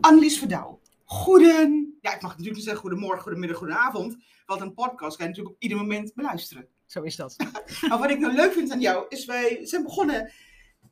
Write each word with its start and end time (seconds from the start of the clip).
Annelies 0.00 0.38
Verdouw. 0.38 0.80
Goeden, 1.04 1.98
ja, 2.00 2.14
ik 2.14 2.20
mag 2.20 2.30
natuurlijk 2.30 2.56
niet 2.56 2.64
zeggen 2.64 2.82
goedemorgen, 2.82 3.22
goedemiddag, 3.22 3.56
goedenavond. 3.56 4.16
Want 4.46 4.60
een 4.60 4.74
podcast 4.74 5.16
kan 5.16 5.26
je 5.26 5.30
natuurlijk 5.30 5.56
op 5.56 5.62
ieder 5.62 5.78
moment 5.78 6.14
beluisteren. 6.14 6.68
Zo 6.86 7.02
is 7.02 7.16
dat. 7.16 7.36
maar 7.88 7.98
wat 7.98 8.10
ik 8.10 8.18
nou 8.18 8.34
leuk 8.34 8.52
vind 8.52 8.70
aan 8.70 8.80
jou, 8.80 9.06
is 9.08 9.24
wij 9.24 9.66
zijn 9.66 9.82
begonnen 9.82 10.32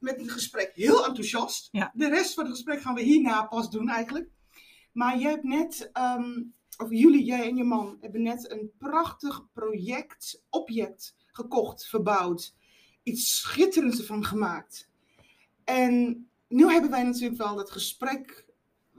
met 0.01 0.19
een 0.19 0.29
gesprek 0.29 0.71
heel 0.75 1.07
enthousiast. 1.07 1.69
Ja. 1.73 1.91
De 1.95 2.09
rest 2.09 2.35
van 2.35 2.45
het 2.45 2.53
gesprek 2.53 2.81
gaan 2.81 2.95
we 2.95 3.03
hierna 3.03 3.43
pas 3.43 3.71
doen 3.71 3.89
eigenlijk. 3.89 4.29
Maar 4.93 5.19
jij 5.19 5.31
hebt 5.31 5.45
net, 5.45 5.91
ehm, 5.93 6.43
of 6.77 6.91
jullie, 6.91 7.25
jij 7.25 7.49
en 7.49 7.57
je 7.57 7.65
man, 7.65 7.97
hebben 8.01 8.23
net 8.23 8.51
een 8.51 8.71
prachtig 8.79 9.53
project, 9.53 10.43
object 10.49 11.15
gekocht, 11.27 11.87
verbouwd. 11.87 12.55
Iets 13.03 13.41
schitterends 13.41 13.99
ervan 13.99 14.25
gemaakt. 14.25 14.89
En 15.65 16.25
nu 16.49 16.71
hebben 16.71 16.91
wij 16.91 17.03
natuurlijk 17.03 17.43
wel 17.43 17.57
dat 17.57 17.71
gesprek. 17.71 18.49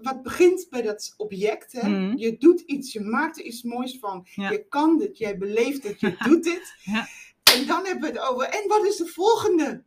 Wat 0.02 0.24
begint 0.24 0.68
bij 0.70 0.82
dat 0.82 1.14
object. 1.18 1.72
Hè? 1.72 1.90
Mhm. 1.90 2.18
Je 2.18 2.38
doet 2.38 2.60
iets, 2.60 2.94
je 2.94 3.02
maakt 3.02 3.40
er 3.40 3.46
iets 3.46 3.64
moois 3.64 3.98
van. 4.00 4.28
Ja. 4.36 4.50
Je 4.50 4.66
kan 4.68 4.98
dit, 4.98 5.18
jij 5.18 5.38
beleeft 5.38 5.84
het, 5.84 6.00
je 6.00 6.16
doet 6.28 6.44
dit. 6.44 6.74
Ja. 6.84 7.08
En 7.54 7.68
dan 7.68 7.86
hebben 7.86 8.12
we 8.12 8.20
het 8.20 8.30
over. 8.30 8.46
En 8.46 8.68
wat 8.68 8.86
is 8.86 8.98
de 8.98 9.08
volgende? 9.08 9.84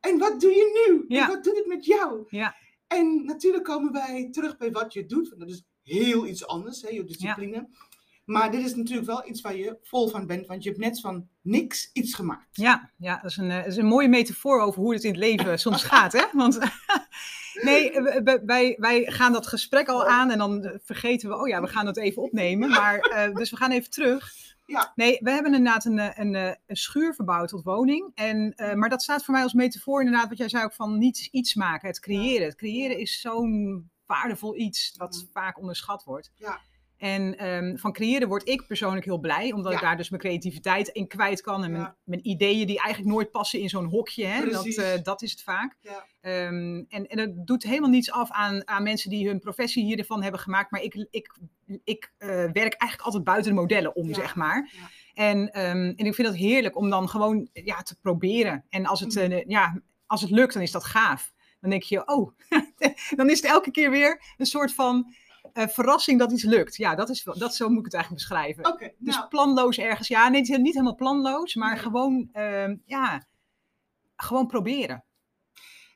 En 0.00 0.18
wat 0.18 0.40
doe 0.40 0.50
je 0.50 0.86
nu? 0.88 1.16
Ja. 1.16 1.22
En 1.22 1.28
wat 1.28 1.44
doet 1.44 1.56
het 1.56 1.66
met 1.66 1.84
jou? 1.84 2.24
Ja. 2.28 2.56
En 2.86 3.24
natuurlijk 3.24 3.64
komen 3.64 3.92
wij 3.92 4.28
terug 4.30 4.56
bij 4.56 4.70
wat 4.70 4.92
je 4.92 5.06
doet. 5.06 5.28
Want 5.28 5.40
dat 5.40 5.50
is 5.50 5.64
heel 5.82 6.26
iets 6.26 6.46
anders, 6.46 6.82
hè, 6.82 6.88
je 6.88 7.04
discipline. 7.04 7.68
Maar 8.24 8.50
dit 8.50 8.64
is 8.64 8.74
natuurlijk 8.74 9.06
wel 9.06 9.28
iets 9.28 9.40
waar 9.40 9.56
je 9.56 9.78
vol 9.82 10.08
van 10.08 10.26
bent. 10.26 10.46
Want 10.46 10.62
je 10.62 10.68
hebt 10.68 10.80
net 10.80 11.00
van 11.00 11.28
niks 11.42 11.90
iets 11.92 12.14
gemaakt. 12.14 12.56
Ja, 12.56 12.90
ja 12.98 13.20
dat, 13.22 13.30
is 13.30 13.36
een, 13.36 13.50
eh, 13.50 13.56
dat 13.56 13.66
is 13.66 13.76
een 13.76 13.86
mooie 13.86 14.08
metafoor 14.08 14.60
over 14.60 14.80
hoe 14.80 14.94
het 14.94 15.04
in 15.04 15.10
het 15.10 15.18
leven 15.18 15.58
soms 15.58 15.82
gaat. 15.84 16.12
Hè? 16.12 16.24
Want 16.32 16.58
nee, 17.62 17.90
eh, 17.92 18.38
wij- 18.44 18.76
wij, 18.78 19.04
gaan 19.06 19.32
dat 19.32 19.46
gesprek 19.46 19.88
al 19.88 20.06
aan 20.06 20.30
en 20.30 20.38
dan 20.38 20.78
vergeten 20.84 21.28
we, 21.28 21.36
oh 21.36 21.48
ja, 21.48 21.60
we 21.60 21.66
gaan 21.66 21.84
dat 21.84 21.96
even 21.96 22.22
opnemen. 22.22 22.68
Maar, 22.68 22.98
eh, 22.98 23.34
dus 23.34 23.50
we 23.50 23.56
gaan 23.56 23.70
even 23.70 23.90
terug. 23.90 24.32
Ja. 24.66 24.92
Nee, 24.94 25.18
we 25.22 25.30
hebben 25.30 25.54
inderdaad 25.54 25.84
een, 25.84 25.98
eh, 25.98 26.10
een, 26.18 26.34
een 26.66 26.76
schuur 26.76 27.14
verbouwd 27.14 27.48
tot 27.48 27.64
woning. 27.64 28.10
En, 28.14 28.54
maar 28.74 28.88
dat 28.88 29.02
staat 29.02 29.24
voor 29.24 29.34
mij 29.34 29.42
als 29.42 29.52
metafoor 29.52 30.00
inderdaad, 30.02 30.28
wat 30.28 30.38
jij 30.38 30.48
zei 30.48 30.64
ook 30.64 30.72
van 30.72 30.98
niet 30.98 31.28
iets 31.30 31.54
maken, 31.54 31.88
het 31.88 32.00
creëren. 32.00 32.46
Het 32.46 32.56
creëren 32.56 32.98
is 32.98 33.20
zo'n 33.20 33.90
waardevol 34.06 34.56
iets 34.56 34.94
wat 34.96 35.14
Mhm. 35.14 35.32
vaak 35.32 35.58
onderschat 35.58 36.04
wordt. 36.04 36.30
Ja. 36.34 36.58
En 36.96 37.38
ehm, 37.38 37.76
van 37.76 37.92
creëren 37.92 38.28
word 38.28 38.48
ik 38.48 38.66
persoonlijk 38.66 39.04
heel 39.04 39.18
blij, 39.18 39.52
omdat 39.52 39.72
ik 39.72 39.80
daar 39.80 39.96
dus 39.96 40.10
mijn 40.10 40.22
creativiteit 40.22 40.88
in 40.88 41.06
kwijt 41.06 41.40
kan. 41.40 41.64
En 41.64 41.70
mijn, 41.70 41.82
Ja. 41.82 41.96
mijn 42.04 42.28
ideeën 42.28 42.66
die 42.66 42.78
eigenlijk 42.80 43.14
nooit 43.14 43.30
passen 43.30 43.60
in 43.60 43.68
zo'n 43.68 43.84
hokje. 43.84 44.24
Hè? 44.24 44.50
Dat, 44.50 44.66
eh, 44.66 45.02
dat 45.02 45.22
is 45.22 45.30
het 45.30 45.42
vaak. 45.42 45.76
Ja. 45.80 46.06
Ehm, 46.20 46.82
en, 46.88 47.06
en 47.06 47.18
het 47.18 47.46
doet 47.46 47.62
helemaal 47.62 47.90
niets 47.90 48.10
af 48.10 48.30
aan, 48.30 48.68
aan 48.68 48.82
mensen 48.82 49.10
die 49.10 49.26
hun 49.28 49.38
professie 49.40 49.84
hiervan 49.84 50.22
hebben 50.22 50.40
gemaakt. 50.40 50.70
Maar 50.70 50.82
ik, 50.82 51.06
ik, 51.10 51.36
ik 51.84 52.12
eh, 52.18 52.28
werk 52.28 52.54
eigenlijk 52.56 53.00
altijd 53.02 53.24
buiten 53.24 53.50
de 53.54 53.60
modellen 53.60 53.96
om, 53.96 54.14
zeg 54.14 54.34
maar. 54.34 54.70
En, 55.14 55.52
ehm, 55.52 55.92
en 55.96 56.06
ik 56.06 56.14
vind 56.14 56.28
het 56.28 56.36
heerlijk 56.36 56.76
om 56.76 56.90
dan 56.90 57.08
gewoon 57.08 57.48
ja, 57.52 57.82
te 57.82 57.96
proberen. 58.00 58.64
En 58.68 58.86
als 58.86 59.00
het, 59.00 59.14
Mhm. 59.14 59.32
eh, 59.32 59.44
ja, 59.46 59.80
als 60.06 60.20
het 60.20 60.30
lukt, 60.30 60.52
dan 60.52 60.62
is 60.62 60.70
dat 60.70 60.84
gaaf. 60.84 61.34
Dan 61.60 61.70
denk 61.70 61.82
je, 61.82 62.08
oh, 62.08 62.30
dan 63.16 63.30
is 63.30 63.40
het 63.42 63.50
elke 63.50 63.70
keer 63.70 63.90
weer 63.90 64.22
een 64.36 64.46
soort 64.46 64.74
van 64.74 65.14
eh, 65.56 65.68
verrassing 65.68 66.18
dat 66.18 66.32
iets 66.32 66.42
lukt. 66.44 66.76
Ja, 66.76 66.94
dat 66.94 67.08
is, 67.08 67.22
dat, 67.38 67.54
zo 67.54 67.68
moet 67.68 67.78
ik 67.78 67.84
het 67.84 67.94
eigenlijk 67.94 68.24
beschrijven. 68.28 68.66
Oké, 68.66 68.92
Dus 68.98 69.14
nou, 69.16 69.28
planloos 69.28 69.78
ergens. 69.78 70.08
Ja, 70.08 70.28
nee, 70.28 70.40
het 70.40 70.50
is 70.50 70.56
niet 70.56 70.72
helemaal 70.72 70.94
planloos, 70.94 71.54
maar 71.54 71.72
Nee. 71.74 71.82
gewoon, 71.82 72.28
ehm, 72.32 72.76
ja, 72.84 73.26
gewoon 74.16 74.46
proberen. 74.46 75.04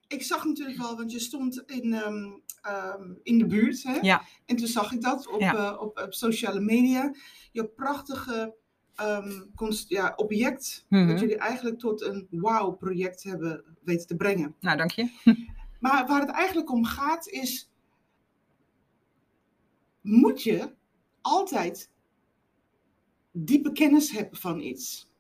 ik 0.09 0.23
zag 0.23 0.45
natuurlijk 0.45 0.79
wel, 0.79 0.97
want 0.97 1.13
je 1.13 1.19
stond 1.19 1.63
in, 1.67 1.93
ehm, 1.95 2.31
ehm, 2.63 3.13
in 3.23 3.39
de 3.39 3.47
buurt. 3.47 3.83
Hè? 3.83 3.99
Ja. 4.01 4.23
En 4.47 4.57
toen 4.57 4.67
zag 4.67 4.93
ik 4.93 5.01
dat 5.03 5.29
op, 5.29 5.41
Ja. 5.41 5.55
eh, 5.55 5.81
op, 5.81 5.99
op 5.99 6.15
sociale 6.15 6.61
media. 6.61 7.15
Je 7.53 7.65
prachtige 7.67 8.55
const- 9.55 9.89
ja, 9.89 10.13
object. 10.17 10.85
Mhm. 10.89 11.09
Dat 11.09 11.21
jullie 11.21 11.37
eigenlijk 11.37 11.79
tot 11.79 12.03
een 12.03 12.27
wauw-project 12.31 13.23
hebben 13.23 13.65
weten 13.85 14.07
te 14.07 14.17
brengen. 14.17 14.55
Nou, 14.61 14.77
dank 14.77 14.91
je. 14.91 15.11
Maar 15.81 16.07
waar 16.07 16.21
het 16.21 16.31
eigenlijk 16.31 16.71
om 16.73 16.85
gaat 16.85 17.29
is. 17.29 17.70
Moet 20.01 20.43
je 20.43 20.75
altijd 21.21 21.91
diepe 23.33 23.73
kennis 23.73 24.11
hebben 24.11 24.39
van 24.39 24.61
iets 24.61 25.11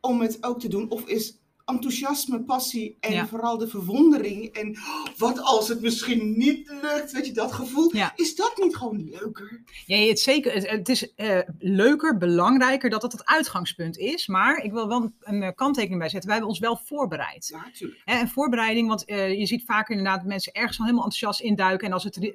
om 0.00 0.20
het 0.20 0.44
ook 0.44 0.60
te 0.60 0.68
doen? 0.68 0.90
Of 0.90 1.06
is 1.06 1.41
enthousiasme, 1.64 2.42
passie 2.42 2.96
en 3.00 3.12
Ja. 3.12 3.26
vooral 3.26 3.58
de 3.58 3.68
verwondering 3.68 4.46
en 4.54 4.76
oh, 4.76 5.06
wat 5.16 5.40
als 5.40 5.68
het 5.68 5.80
misschien 5.80 6.38
niet 6.38 6.68
lukt, 6.82 7.12
weet 7.12 7.26
je, 7.26 7.32
dat 7.32 7.52
gevoel, 7.52 7.96
Ja. 7.96 8.12
is 8.16 8.34
dat 8.36 8.52
niet 8.62 8.76
gewoon 8.76 9.08
leuker? 9.10 9.62
Ja, 9.86 9.96
het, 9.96 10.20
zeker, 10.20 10.52
het, 10.52 10.70
het 10.70 10.88
is 10.88 11.14
eh, 11.14 11.38
leuker, 11.58 12.16
belangrijker 12.18 12.90
dat 12.90 13.00
dat 13.00 13.12
het 13.12 13.26
uitgangspunt 13.26 13.98
is. 13.98 14.26
Maar 14.26 14.64
ik 14.64 14.72
wil 14.72 14.88
wel 14.88 15.02
een, 15.02 15.14
een 15.20 15.42
eh, 15.42 15.50
kanttekening 15.54 15.98
bij 16.00 16.08
zetten. 16.08 16.28
Wij 16.28 16.38
hebben 16.38 16.54
ons 16.54 16.64
wel 16.66 16.80
voorbereid. 16.84 17.48
Ja, 17.48 17.62
natuurlijk. 17.64 18.00
Hè, 18.04 18.14
en 18.18 18.28
voorbereiding, 18.28 18.88
want 18.88 19.04
eh, 19.04 19.38
je 19.38 19.46
ziet 19.46 19.64
vaak 19.64 19.88
inderdaad 19.88 20.18
dat 20.18 20.26
mensen 20.28 20.52
ergens 20.52 20.78
al 20.78 20.84
helemaal 20.84 21.04
enthousiast 21.04 21.40
induiken. 21.40 21.86
En 21.86 21.92
als 21.92 22.04
het, 22.04 22.32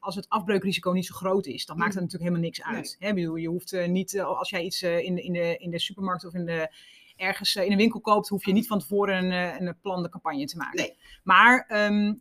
als 0.00 0.14
het 0.14 0.28
afbreukrisico 0.28 0.90
niet 0.90 1.06
zo 1.06 1.14
groot 1.14 1.46
is, 1.46 1.66
dan 1.66 1.76
maakt 1.76 1.94
het 1.94 2.02
natuurlijk 2.02 2.30
helemaal 2.30 2.48
niks 2.50 2.62
uit. 2.62 2.96
Hè, 2.98 3.14
bedoel, 3.14 3.36
je 3.36 3.48
hoeft 3.48 3.86
niet, 3.86 4.20
als 4.20 4.50
jij 4.50 4.62
iets 4.64 4.82
in, 4.82 5.22
in, 5.24 5.32
de, 5.32 5.56
in 5.58 5.70
de 5.70 5.78
supermarkt 5.78 6.24
of 6.24 6.34
in 6.34 6.44
de, 6.44 6.70
ergens 7.20 7.54
eh, 7.56 7.64
in 7.64 7.70
een 7.72 7.76
winkel 7.76 8.00
koopt, 8.00 8.28
hoef 8.28 8.44
je 8.44 8.52
niet 8.52 8.66
van 8.66 8.78
tevoren 8.78 9.24
een, 9.24 9.32
eh, 9.32 9.66
een 9.66 9.78
plan 9.80 10.02
de 10.02 10.08
campagne 10.08 10.44
te 10.46 10.56
maken. 10.56 10.76
Nee. 10.80 10.96
Maar 11.24 11.64
ehm, 11.68 12.14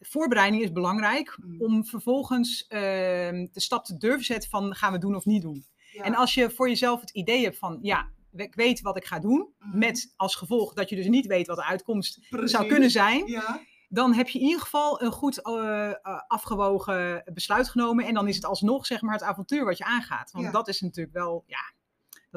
voorbereiding 0.00 0.62
is 0.62 0.72
belangrijk 0.72 1.36
Mm. 1.40 1.60
om 1.62 1.84
vervolgens 1.84 2.66
ehm, 2.66 3.46
de 3.52 3.60
stap 3.60 3.84
te 3.84 3.96
durven 3.96 4.24
zetten 4.24 4.50
van 4.50 4.74
gaan 4.74 4.92
we 4.92 4.98
doen 4.98 5.14
of 5.16 5.24
niet 5.24 5.42
doen. 5.42 5.66
Ja. 5.92 6.02
En 6.02 6.14
als 6.14 6.34
je 6.34 6.50
voor 6.50 6.68
jezelf 6.68 7.00
het 7.00 7.10
idee 7.10 7.44
hebt 7.44 7.58
van 7.58 7.78
ja, 7.82 8.08
ik 8.32 8.54
weet 8.54 8.80
wat 8.80 8.96
ik 8.96 9.04
ga 9.04 9.18
doen, 9.18 9.48
Mhm. 9.58 9.78
met 9.78 10.12
als 10.16 10.34
gevolg 10.34 10.72
dat 10.74 10.88
je 10.88 10.96
dus 10.96 11.06
niet 11.06 11.26
weet 11.26 11.46
wat 11.46 11.56
de 11.56 11.64
uitkomst 11.64 12.26
Precies. 12.28 12.50
zou 12.50 12.66
kunnen 12.66 12.90
zijn, 12.90 13.26
Ja, 13.26 13.60
dan 13.88 14.14
heb 14.14 14.28
je 14.28 14.38
in 14.38 14.44
ieder 14.44 14.60
geval 14.60 15.02
een 15.02 15.12
goed 15.12 15.42
eh, 15.42 15.92
afgewogen 16.26 17.22
besluit 17.34 17.68
genomen. 17.68 18.04
En 18.06 18.14
dan 18.14 18.28
is 18.28 18.34
het 18.36 18.44
alsnog 18.44 18.86
zeg 18.86 19.00
maar 19.02 19.12
het 19.12 19.22
avontuur 19.22 19.64
wat 19.64 19.78
je 19.78 19.84
aangaat. 19.84 20.30
Want 20.30 20.44
Ja. 20.44 20.50
dat 20.50 20.68
is 20.68 20.80
natuurlijk 20.80 21.16
wel, 21.16 21.44
ja, 21.46 21.72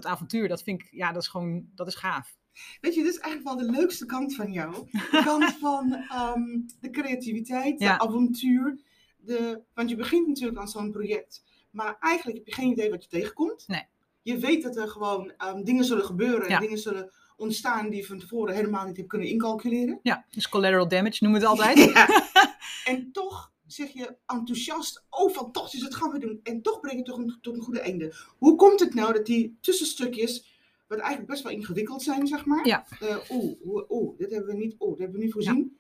dat 0.02 0.12
avontuur, 0.12 0.48
dat 0.48 0.64
vind 0.64 0.82
ik, 0.82 0.88
ja, 0.92 1.12
dat 1.12 1.22
is 1.22 1.28
gewoon, 1.28 1.66
dat 1.76 1.88
is 1.88 1.96
gaaf. 1.96 2.38
Weet 2.82 2.94
je, 2.96 3.04
dit 3.04 3.14
is 3.14 3.20
eigenlijk 3.20 3.58
wel 3.58 3.68
de 3.68 3.78
leukste 3.80 4.06
kant 4.06 4.36
van 4.36 4.52
jou. 4.52 4.88
De 4.92 5.22
kant 5.24 5.54
van 5.62 5.94
ehm, 5.94 6.60
de 6.80 6.90
creativiteit, 6.90 7.80
Ja. 7.80 7.98
de 7.98 8.04
avontuur. 8.04 8.80
De, 9.18 9.62
want 9.74 9.90
je 9.90 9.96
begint 9.96 10.28
natuurlijk 10.28 10.60
aan 10.60 10.68
zo'n 10.68 10.92
project. 10.92 11.44
Maar 11.72 11.98
eigenlijk 12.00 12.38
heb 12.38 12.48
je 12.48 12.54
geen 12.54 12.72
idee 12.72 12.90
wat 12.90 13.04
je 13.04 13.10
tegenkomt. 13.10 13.64
Nee. 13.68 13.84
Je 14.22 14.38
weet 14.38 14.64
dat 14.64 14.78
er 14.78 14.88
gewoon 14.90 15.34
ehm, 15.38 15.64
dingen 15.64 15.84
zullen 15.86 16.06
gebeuren. 16.06 16.42
En 16.42 16.50
Ja. 16.50 16.60
dingen 16.60 16.78
zullen 16.78 17.12
ontstaan 17.36 17.90
die 17.90 18.00
je 18.00 18.06
van 18.06 18.20
tevoren 18.20 18.56
helemaal 18.56 18.86
niet 18.86 18.98
hebt 18.98 19.10
kunnen 19.10 19.28
incalculeren. 19.28 20.00
Ja, 20.04 20.26
dus 20.30 20.50
collateral 20.50 20.88
damage 20.88 21.18
noemen 21.24 21.42
we 21.42 21.48
het 21.48 21.58
altijd. 21.58 21.78
Ja. 21.94 22.08
En 22.86 23.12
toch 23.12 23.52
zeg 23.72 23.90
je 23.94 24.16
enthousiast, 24.26 25.04
oh 25.10 25.32
fantastisch, 25.32 25.82
dat 25.82 25.96
gaan 25.96 26.12
we 26.12 26.20
doen. 26.20 26.40
En 26.44 26.62
toch 26.62 26.80
breng 26.80 26.94
je 26.94 27.00
het 27.02 27.08
toch 27.10 27.18
een, 27.18 27.38
tot 27.42 27.56
een 27.56 27.62
goede 27.62 27.80
einde. 27.80 28.14
Hoe 28.38 28.56
komt 28.56 28.80
het 28.80 28.94
nou 28.94 29.14
dat 29.14 29.26
die 29.26 29.58
tussenstukjes, 29.62 30.58
wat 30.88 30.98
eigenlijk 31.00 31.30
best 31.30 31.44
wel 31.44 31.52
ingewikkeld 31.52 32.02
zijn, 32.02 32.28
zeg 32.28 32.46
maar. 32.46 32.68
Ja. 32.68 32.86
eh, 33.00 33.18
Oeh, 33.32 33.54
oeh, 33.66 33.90
oeh, 33.92 34.18
dit 34.18 34.32
hebben 34.32 34.56
we 34.56 34.60
niet, 34.62 34.76
oeh, 34.80 34.90
dit 34.90 35.00
hebben 35.00 35.18
we 35.18 35.24
niet 35.24 35.34
voorzien. 35.34 35.78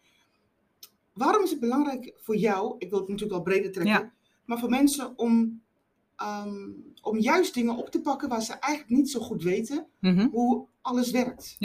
Waarom 1.13 1.43
is 1.43 1.49
het 1.49 1.59
belangrijk 1.59 2.13
voor 2.17 2.35
jou, 2.37 2.75
ik 2.77 2.89
wil 2.89 2.99
het 2.99 3.07
natuurlijk 3.07 3.35
wel 3.35 3.53
breder 3.53 3.71
trekken, 3.71 3.93
Ja. 3.93 4.13
maar 4.45 4.59
voor 4.59 4.69
mensen 4.69 5.17
om, 5.17 5.61
ehm, 6.19 6.67
om 7.01 7.19
juist 7.19 7.53
dingen 7.53 7.75
op 7.75 7.89
te 7.89 8.01
pakken 8.01 8.29
waar 8.29 8.41
ze 8.41 8.53
eigenlijk 8.53 8.97
niet 8.99 9.09
zo 9.11 9.19
goed 9.19 9.43
weten 9.43 9.87
Mhm. 9.99 10.27
hoe 10.31 10.67
alles 10.81 11.11
werkt? 11.11 11.55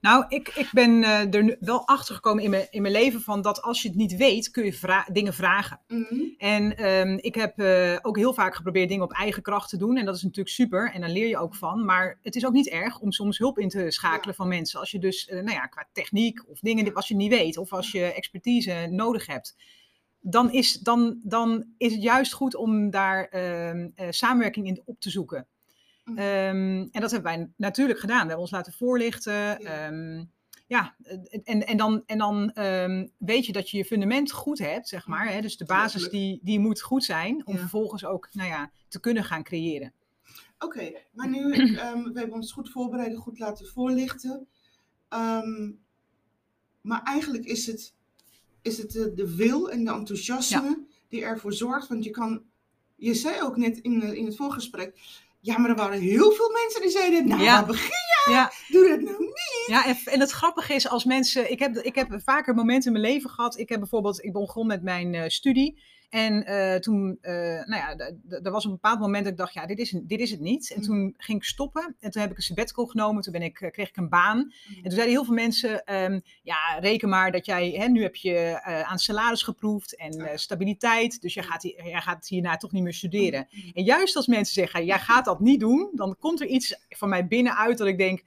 Nou, 0.00 0.24
ik, 0.28 0.48
ik 0.48 0.68
ben 0.72 1.02
eh, 1.02 1.34
er 1.34 1.56
wel 1.60 1.86
achter 1.86 2.14
gekomen 2.14 2.44
in 2.44 2.50
mijn, 2.50 2.66
in 2.70 2.82
mijn 2.82 2.94
leven 2.94 3.20
van 3.20 3.42
dat 3.42 3.62
als 3.62 3.82
je 3.82 3.88
het 3.88 3.96
niet 3.96 4.16
weet, 4.16 4.50
kun 4.50 4.64
je 4.64 4.72
vra- 4.72 5.08
dingen 5.12 5.34
vragen. 5.34 5.80
Mhm. 5.88 6.20
En 6.38 6.76
ehm, 6.76 7.18
ik 7.20 7.34
heb 7.34 7.58
eh, 7.58 7.96
ook 8.02 8.16
heel 8.16 8.34
vaak 8.34 8.54
geprobeerd 8.54 8.88
dingen 8.88 9.04
op 9.04 9.12
eigen 9.12 9.42
kracht 9.42 9.68
te 9.68 9.76
doen. 9.76 9.96
En 9.96 10.04
dat 10.04 10.16
is 10.16 10.22
natuurlijk 10.22 10.54
super. 10.54 10.92
En 10.92 11.00
daar 11.00 11.10
leer 11.10 11.28
je 11.28 11.38
ook 11.38 11.54
van. 11.54 11.84
Maar 11.84 12.18
het 12.22 12.36
is 12.36 12.46
ook 12.46 12.52
niet 12.52 12.68
erg 12.68 12.98
om 13.00 13.12
soms 13.12 13.38
hulp 13.38 13.58
in 13.58 13.68
te 13.68 13.90
schakelen 13.90 14.34
van 14.34 14.48
mensen. 14.48 14.80
Als 14.80 14.90
je 14.90 14.98
dus, 14.98 15.26
eh, 15.28 15.36
nou 15.36 15.50
ja, 15.56 15.66
qua 15.66 15.88
techniek 15.92 16.48
of 16.48 16.58
dingen 16.60 16.94
als 16.94 17.08
je 17.08 17.14
het 17.14 17.22
niet 17.22 17.32
weet. 17.32 17.56
Of 17.56 17.72
als 17.72 17.90
je 17.92 18.02
expertise 18.04 18.86
nodig 18.90 19.26
hebt. 19.26 19.56
Dan 20.20 20.52
is, 20.52 20.78
dan, 20.78 21.20
dan 21.22 21.64
is 21.76 21.92
het 21.92 22.02
juist 22.02 22.32
goed 22.32 22.54
om 22.54 22.90
daar 22.90 23.24
ehm, 23.24 23.88
eh, 23.94 24.06
samenwerking 24.10 24.66
in 24.66 24.82
op 24.84 25.00
te 25.00 25.10
zoeken. 25.10 25.46
Mhm. 26.04 26.18
Ehm, 26.18 26.88
en 26.90 27.00
dat 27.00 27.10
hebben 27.10 27.36
wij 27.36 27.48
natuurlijk 27.56 27.98
gedaan. 27.98 28.16
We 28.16 28.26
hebben 28.26 28.40
ons 28.40 28.50
laten 28.50 28.72
voorlichten. 28.72 29.32
Ja. 29.32 29.56
Ehm, 29.58 30.24
ja, 30.66 30.94
en, 31.44 31.66
en 31.66 31.76
dan, 31.76 32.02
en 32.06 32.18
dan 32.18 32.52
weet 33.18 33.46
je 33.46 33.52
dat 33.52 33.70
je 33.70 33.76
je 33.76 33.84
fundament 33.84 34.32
goed 34.32 34.58
hebt, 34.58 34.88
zeg 34.88 35.06
maar. 35.06 35.32
Hè? 35.32 35.40
Dus 35.40 35.56
de 35.56 35.64
basis 35.64 36.08
die, 36.08 36.40
die 36.42 36.58
moet 36.58 36.80
goed 36.80 37.04
zijn 37.04 37.46
om 37.46 37.54
Ja. 37.54 37.60
vervolgens 37.60 38.04
ook 38.04 38.28
nou 38.32 38.48
ja, 38.48 38.70
te 38.88 39.00
kunnen 39.00 39.24
gaan 39.24 39.42
creëren. 39.42 39.92
Oké, 40.58 40.92
maar 41.12 41.28
nu, 41.28 41.52
ehm, 41.76 42.02
we 42.02 42.18
hebben 42.18 42.32
ons 42.32 42.52
goed 42.52 42.70
voorbereid, 42.70 43.16
goed 43.16 43.38
laten 43.38 43.66
voorlichten. 43.66 44.48
Maar 46.80 47.02
eigenlijk 47.02 47.44
is 47.44 47.66
het 47.66 47.94
is 48.62 48.78
het 48.78 48.90
de, 48.90 49.14
de 49.14 49.36
wil 49.36 49.70
en 49.70 49.84
de 49.84 49.92
enthousiasme 49.92 50.86
die 51.08 51.24
ervoor 51.24 51.52
zorgt. 51.52 51.88
Want 51.88 52.04
je 52.04 52.10
kan, 52.10 52.42
je 52.96 53.14
zei 53.14 53.42
ook 53.42 53.56
net 53.56 53.78
in, 53.78 54.02
eh, 54.02 54.12
in 54.12 54.24
het 54.24 54.36
voorgesprek, 54.36 54.98
ja, 55.40 55.58
maar 55.58 55.70
er 55.70 55.76
waren 55.76 56.00
heel 56.00 56.32
veel 56.32 56.50
mensen 56.50 56.80
die 56.80 56.90
zeiden, 56.90 57.28
nou, 57.28 57.42
Ja. 57.42 57.52
waar 57.54 57.66
begin 57.66 57.88
je? 57.88 58.30
Ja. 58.30 58.52
Doe 58.68 58.88
dat 58.88 59.00
nou 59.00 59.18
niet. 59.18 59.64
Ja, 59.66 59.86
en, 59.86 59.96
en 60.04 60.20
het 60.20 60.30
grappige 60.30 60.74
is 60.74 60.88
als 60.88 61.04
mensen. 61.04 61.50
Ik 61.50 61.58
heb, 61.58 61.76
ik 61.76 61.94
heb 61.94 62.20
vaker 62.24 62.54
momenten 62.54 62.94
in 62.94 63.00
mijn 63.00 63.12
leven 63.12 63.30
gehad. 63.30 63.58
Ik 63.58 63.68
heb 63.68 63.78
bijvoorbeeld. 63.78 64.24
Ik 64.24 64.32
begon 64.32 64.66
met 64.66 64.82
mijn 64.82 65.14
eh, 65.14 65.28
studie. 65.28 65.78
En 66.10 66.44
eh, 66.46 66.74
toen, 66.80 67.18
eh, 67.20 67.32
nou 67.64 67.74
ja, 67.74 67.96
er 68.42 68.50
was 68.50 68.64
een 68.64 68.70
bepaald 68.70 69.00
moment 69.00 69.22
dat 69.24 69.32
ik 69.32 69.38
dacht, 69.38 69.54
ja, 69.54 69.66
dit 69.66 69.78
is, 69.78 69.90
dit 70.02 70.20
is 70.20 70.30
het 70.30 70.40
niet. 70.40 70.70
En 70.70 70.78
Mhm. 70.80 70.86
toen 70.88 71.14
ging 71.16 71.38
ik 71.38 71.44
stoppen. 71.44 71.96
En 72.00 72.10
toen 72.10 72.22
heb 72.22 72.30
ik 72.30 72.36
een 72.36 72.42
sabbatical 72.42 72.86
genomen. 72.86 73.22
Toen 73.22 73.32
ben 73.32 73.42
ik, 73.42 73.60
eh, 73.60 73.70
kreeg 73.70 73.88
ik 73.88 73.96
een 73.96 74.08
baan. 74.08 74.38
En 74.38 74.82
toen 74.82 74.90
zeiden 74.90 75.08
heel 75.14 75.24
veel 75.24 75.34
mensen, 75.34 75.84
ehm, 75.84 76.20
ja, 76.42 76.78
reken 76.80 77.08
maar 77.08 77.32
dat 77.32 77.46
jij, 77.46 77.70
hè, 77.70 77.86
nu 77.88 78.02
heb 78.02 78.14
je 78.16 78.60
aan 78.86 78.98
salaris 78.98 79.42
geproefd 79.42 79.96
en 79.96 80.38
stabiliteit. 80.38 81.20
Dus 81.22 81.34
jij 81.34 81.42
gaat, 81.44 81.62
hier- 81.62 81.86
jij 81.88 82.00
gaat 82.00 82.28
hierna 82.28 82.56
toch 82.56 82.72
niet 82.72 82.82
meer 82.82 82.94
studeren. 82.94 83.48
Mhm. 83.50 83.68
En 83.74 83.84
juist 83.84 84.16
als 84.16 84.26
mensen 84.26 84.54
zeggen, 84.54 84.84
jij 84.84 84.98
gaat 84.98 85.24
dat 85.24 85.40
niet 85.40 85.60
doen, 85.60 85.90
dan 85.94 86.16
komt 86.18 86.40
er 86.40 86.46
iets 86.46 86.76
van 86.88 87.08
mij 87.08 87.26
binnenuit 87.26 87.78
dat 87.78 87.86
ik 87.86 87.98
denk, 87.98 88.22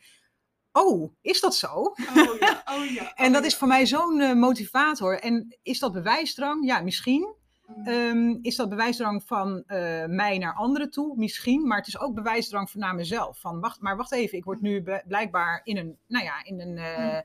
oh, 0.72 1.14
is 1.22 1.40
dat 1.40 1.56
zo? 1.56 1.68
Oh 1.68 1.96
ja, 2.40 2.64
oh 2.66 2.86
ja. 2.86 3.14
En 3.16 3.28
oh 3.28 3.34
dat 3.34 3.42
ja. 3.42 3.48
is 3.48 3.56
voor 3.56 3.68
mij 3.68 3.86
zo'n 3.86 4.40
motivator. 4.40 5.20
En 5.20 5.58
is 5.62 5.80
dat 5.80 5.94
bewijsdrang? 5.94 6.66
Ja, 6.66 6.80
misschien. 6.82 7.34
Mhm. 7.68 7.88
Ehm, 7.88 8.38
is 8.42 8.56
dat 8.56 8.70
bewijsdrang 8.70 9.24
van 9.24 9.64
eh, 9.68 10.06
mij 10.06 10.38
naar 10.38 10.54
anderen 10.54 10.90
toe? 10.90 11.18
Misschien. 11.18 11.68
Maar 11.68 11.78
het 11.78 11.88
is 11.88 12.00
ook 12.00 12.14
bewijsdrang 12.14 12.70
van 12.72 12.80
naar 12.80 12.96
mezelf. 12.96 13.40
Van, 13.40 13.60
wacht, 13.60 13.82
maar 13.82 13.98
wacht 13.98 14.12
even, 14.12 14.38
ik 14.38 14.44
word 14.44 14.62
nu 14.62 14.82
be- 14.82 15.04
blijkbaar 15.08 15.62
in 15.64 15.78
een, 15.78 15.98
nou 16.08 16.24
ja, 16.24 16.44
in 16.44 16.60
een, 16.60 16.78
eh, 16.78 17.20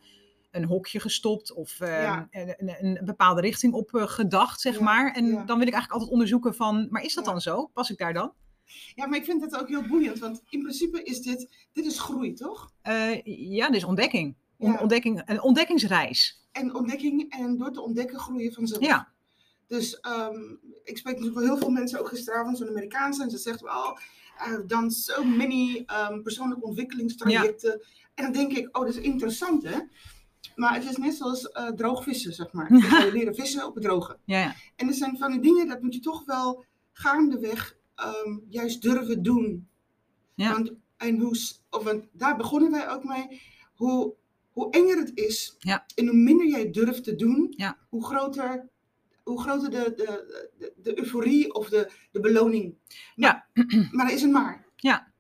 een 0.50 0.64
hokje 0.64 1.00
gestopt. 1.00 1.52
Of 1.52 1.81
eh, 1.81 2.02
Ja. 2.02 2.29
een, 2.31 2.55
een, 2.58 2.96
een 2.99 3.05
bepaalde 3.05 3.40
richting 3.40 3.73
op 3.73 3.94
eh, 3.94 4.02
gedacht, 4.02 4.61
zeg 4.61 4.76
Ja, 4.79 4.82
maar. 4.85 5.14
En 5.14 5.26
ja. 5.26 5.32
dan 5.44 5.58
wil 5.58 5.67
ik 5.67 5.73
eigenlijk 5.73 5.93
altijd 5.93 6.11
onderzoeken 6.11 6.55
van, 6.55 6.87
maar 6.90 7.02
is 7.02 7.14
dat 7.14 7.25
dan 7.25 7.40
zo? 7.40 7.67
Pas 7.67 7.90
ik 7.90 7.99
daar 7.99 8.12
dan? 8.14 8.32
Ja, 8.94 9.06
maar 9.06 9.19
ik 9.19 9.25
vind 9.25 9.40
het 9.43 9.61
ook 9.61 9.69
heel 9.69 9.87
boeiend, 9.87 10.19
want 10.19 10.43
in 10.49 10.61
principe 10.61 11.02
is 11.02 11.23
dit, 11.23 11.69
dit 11.73 11.85
is 11.87 12.00
groei, 12.00 12.32
toch? 12.35 12.73
Ja, 13.25 13.67
dit 13.67 13.76
is 13.76 13.85
ontdekking. 13.85 14.37
Ontdekking. 14.58 15.23
Een 15.25 15.43
ontdekkingsreis. 15.43 16.46
En 16.52 16.75
ontdekking, 16.75 17.32
en 17.32 17.56
door 17.56 17.73
te 17.73 17.82
ontdekken 17.82 18.19
groeien 18.19 18.52
vanzelf. 18.52 18.82
Ja. 18.85 19.08
Dus 19.68 20.00
ehm, 20.00 20.40
ik 20.84 20.98
spreek 20.98 21.14
natuurlijk 21.14 21.40
wel 21.40 21.48
heel 21.48 21.58
veel 21.58 21.70
mensen, 21.70 22.00
ook 22.00 22.08
gisteravond, 22.08 22.58
zo'n 22.58 22.68
Amerikaanse, 22.68 23.22
en 23.22 23.30
ze 23.30 23.38
zegt 23.38 23.60
wel, 23.60 23.98
I've 24.46 24.66
done 24.66 24.90
so 24.90 25.24
many 25.24 25.84
um, 26.10 26.22
persoonlijke 26.22 26.64
ontwikkelingstrajecten. 26.64 27.82
En 28.14 28.24
dan 28.24 28.32
denk 28.32 28.52
ik, 28.52 28.76
oh, 28.76 28.84
dat 28.84 28.94
is 28.94 29.00
interessant, 29.00 29.62
hè? 29.62 29.78
Maar 30.56 30.74
het 30.74 30.84
is 30.84 30.96
net 30.96 31.14
zoals 31.14 31.48
eh 31.50 31.66
droogvissen, 31.68 32.32
zeg 32.34 32.52
maar. 32.52 32.72
Je 33.04 33.10
leren 33.12 33.34
vissen 33.34 33.66
op 33.66 33.74
het 33.74 33.84
droge. 33.84 34.18
Ja, 34.24 34.38
ja. 34.38 34.54
En 34.76 34.88
er 34.88 34.94
zijn 34.94 35.18
van 35.18 35.30
die 35.30 35.40
dingen, 35.40 35.68
dat 35.68 35.82
moet 35.82 35.94
je 35.94 36.00
toch 36.00 36.24
wel 36.24 36.64
gaandeweg 36.92 37.76
ehm, 37.94 38.38
juist 38.48 38.82
durven 38.82 39.22
doen. 39.22 39.68
Ja. 40.34 40.52
Want, 40.52 40.72
en 40.96 41.18
hoe, 41.18 41.36
of, 41.70 41.82
want 41.82 42.04
daar 42.12 42.36
begonnen 42.36 42.70
wij 42.70 42.90
ook 42.90 43.04
mee. 43.04 43.42
Hoe, 43.74 44.14
hoe 44.52 44.70
enger 44.70 44.96
het 44.96 45.10
is 45.14 45.56
Ja. 45.58 45.84
en 45.94 46.06
hoe 46.06 46.16
minder 46.16 46.46
jij 46.46 46.70
durft 46.70 47.04
te 47.04 47.14
doen, 47.14 47.54
hoe 47.88 48.04
groter, 48.04 48.68
hoe 49.28 49.40
groter 49.40 49.70
de, 49.70 49.92
de, 49.96 50.50
de, 50.58 50.75
de 50.76 50.98
euforie 50.98 51.54
of 51.54 51.69
de, 51.69 51.90
de 52.10 52.20
beloning. 52.20 52.75
Ja. 53.14 53.46
Maar, 53.54 53.88
maar 53.92 54.06
er 54.06 54.12
is 54.12 54.22
een 54.22 54.32
maar. 54.32 54.66
Ja. 54.76 55.12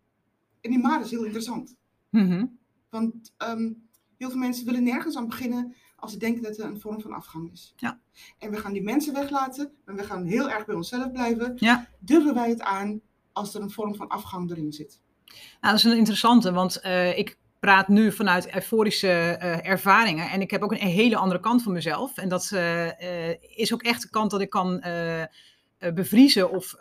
En 0.60 0.70
die 0.70 0.78
maar 0.78 1.00
is 1.00 1.10
heel 1.10 1.24
interessant. 1.24 1.76
Mhm. 2.10 2.46
Want 2.90 3.32
ehm, 3.36 3.72
heel 4.16 4.30
veel 4.30 4.38
mensen 4.38 4.64
willen 4.64 4.82
nergens 4.82 5.16
aan 5.16 5.28
beginnen 5.28 5.74
als 5.96 6.12
ze 6.12 6.18
denken 6.18 6.42
dat 6.42 6.56
het 6.56 6.66
een 6.66 6.80
vorm 6.80 7.00
van 7.00 7.12
afgang 7.12 7.52
is. 7.52 7.72
Ja. 7.76 8.00
En 8.38 8.50
we 8.50 8.56
gaan 8.56 8.72
die 8.72 8.82
mensen 8.82 9.12
weglaten, 9.12 9.72
maar 9.84 9.94
we 9.94 10.04
gaan 10.04 10.24
heel 10.24 10.50
erg 10.50 10.66
bij 10.66 10.74
onszelf 10.74 11.12
blijven. 11.12 11.52
Ja. 11.56 11.88
Durven 11.98 12.34
wij 12.34 12.48
het 12.48 12.60
aan 12.60 13.00
als 13.32 13.54
er 13.54 13.62
een 13.62 13.70
vorm 13.70 13.94
van 13.94 14.08
afgang 14.08 14.50
erin 14.50 14.72
zit? 14.72 15.00
Nou, 15.60 15.74
dat 15.74 15.74
is 15.74 15.84
een 15.84 15.96
interessante, 15.96 16.52
want 16.52 16.80
eh, 16.80 17.18
ik 17.18 17.38
praat 17.60 17.88
nu 17.88 18.12
vanuit 18.12 18.54
euforische 18.54 19.08
eh, 19.08 19.66
ervaringen. 19.66 20.30
En 20.30 20.40
ik 20.40 20.50
heb 20.50 20.62
ook 20.62 20.72
een 20.72 20.78
hele 20.78 21.16
andere 21.16 21.40
kant 21.40 21.62
van 21.62 21.72
mezelf. 21.72 22.16
En 22.16 22.28
dat 22.28 22.50
eh, 22.52 23.30
eh, 23.30 23.36
is 23.40 23.72
ook 23.72 23.82
echt 23.82 24.02
de 24.02 24.10
kant 24.10 24.30
dat 24.30 24.40
ik 24.40 24.50
kan 24.50 24.82
bevriezen 25.94 26.50
of 26.50 26.74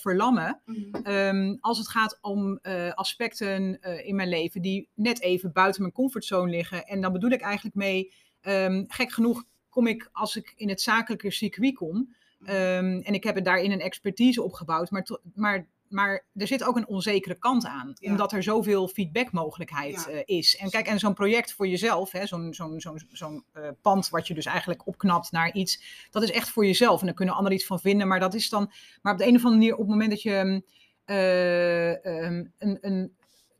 verlammen. 0.00 0.60
Ehm, 1.02 1.56
als 1.60 1.78
het 1.78 1.88
gaat 1.88 2.18
om 2.20 2.58
aspecten 2.94 3.80
in 4.04 4.16
mijn 4.16 4.28
leven 4.28 4.62
die 4.62 4.88
net 4.94 5.20
even 5.20 5.52
buiten 5.52 5.82
mijn 5.82 5.94
comfortzone 5.94 6.50
liggen. 6.50 6.84
En 6.84 7.00
dan 7.00 7.12
bedoel 7.12 7.30
ik 7.30 7.40
eigenlijk 7.40 7.76
mee, 7.76 8.12
ehm, 8.40 8.84
gek 8.86 9.12
genoeg 9.12 9.44
kom 9.68 9.86
ik 9.86 10.08
als 10.12 10.36
ik 10.36 10.52
in 10.56 10.68
het 10.68 10.80
zakelijke 10.80 11.30
circuit 11.30 11.74
kom. 11.74 12.14
ehm, 12.44 13.00
en 13.02 13.14
ik 13.14 13.24
heb 13.24 13.44
daarin 13.44 13.70
een 13.70 13.80
expertise 13.80 14.42
opgebouwd. 14.42 14.90
Maar, 14.90 15.06
maar, 15.34 15.66
maar 15.88 16.24
er 16.34 16.46
zit 16.46 16.64
ook 16.64 16.76
een 16.76 16.88
onzekere 16.88 17.38
kant 17.38 17.66
aan. 17.66 17.92
Ja. 17.94 18.10
Omdat 18.10 18.32
er 18.32 18.42
zoveel 18.42 18.88
feedbackmogelijkheid 18.88 20.06
Ja. 20.08 20.12
eh, 20.12 20.22
is. 20.24 20.56
En 20.56 20.70
kijk, 20.70 20.86
en 20.86 20.98
zo'n 20.98 21.14
project 21.14 21.52
voor 21.52 21.68
jezelf, 21.68 22.10
zo'n 22.22 22.54
zo'n 22.54 22.80
zo'n 22.80 23.00
zo'n 23.08 23.44
eh, 23.52 23.68
pand 23.82 24.08
wat 24.08 24.26
je 24.26 24.34
dus 24.34 24.46
eigenlijk 24.46 24.86
opknapt 24.86 25.30
naar 25.30 25.52
iets. 25.54 25.82
Dat 26.10 26.22
is 26.22 26.30
echt 26.30 26.48
voor 26.48 26.66
jezelf. 26.66 27.00
En 27.00 27.06
daar 27.06 27.14
kunnen 27.14 27.34
anderen 27.34 27.56
iets 27.58 27.66
van 27.66 27.80
vinden. 27.80 28.08
Maar 28.08 28.20
dat 28.20 28.34
is 28.34 28.48
dan. 28.48 28.72
Maar 29.02 29.12
op 29.12 29.18
de 29.18 29.26
een 29.26 29.36
of 29.36 29.44
andere 29.44 29.54
manier, 29.60 29.72
op 29.72 29.78
het 29.78 29.88
moment 29.88 30.10
dat 30.10 30.22
je 30.22 30.42
mm, 30.44 30.64
eh, 31.04 32.04
ehm, 32.06 32.44
een, 32.58 32.78
een, 32.80 33.14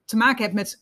te 0.05 0.17
maken 0.17 0.43
hebt 0.43 0.55
met 0.55 0.79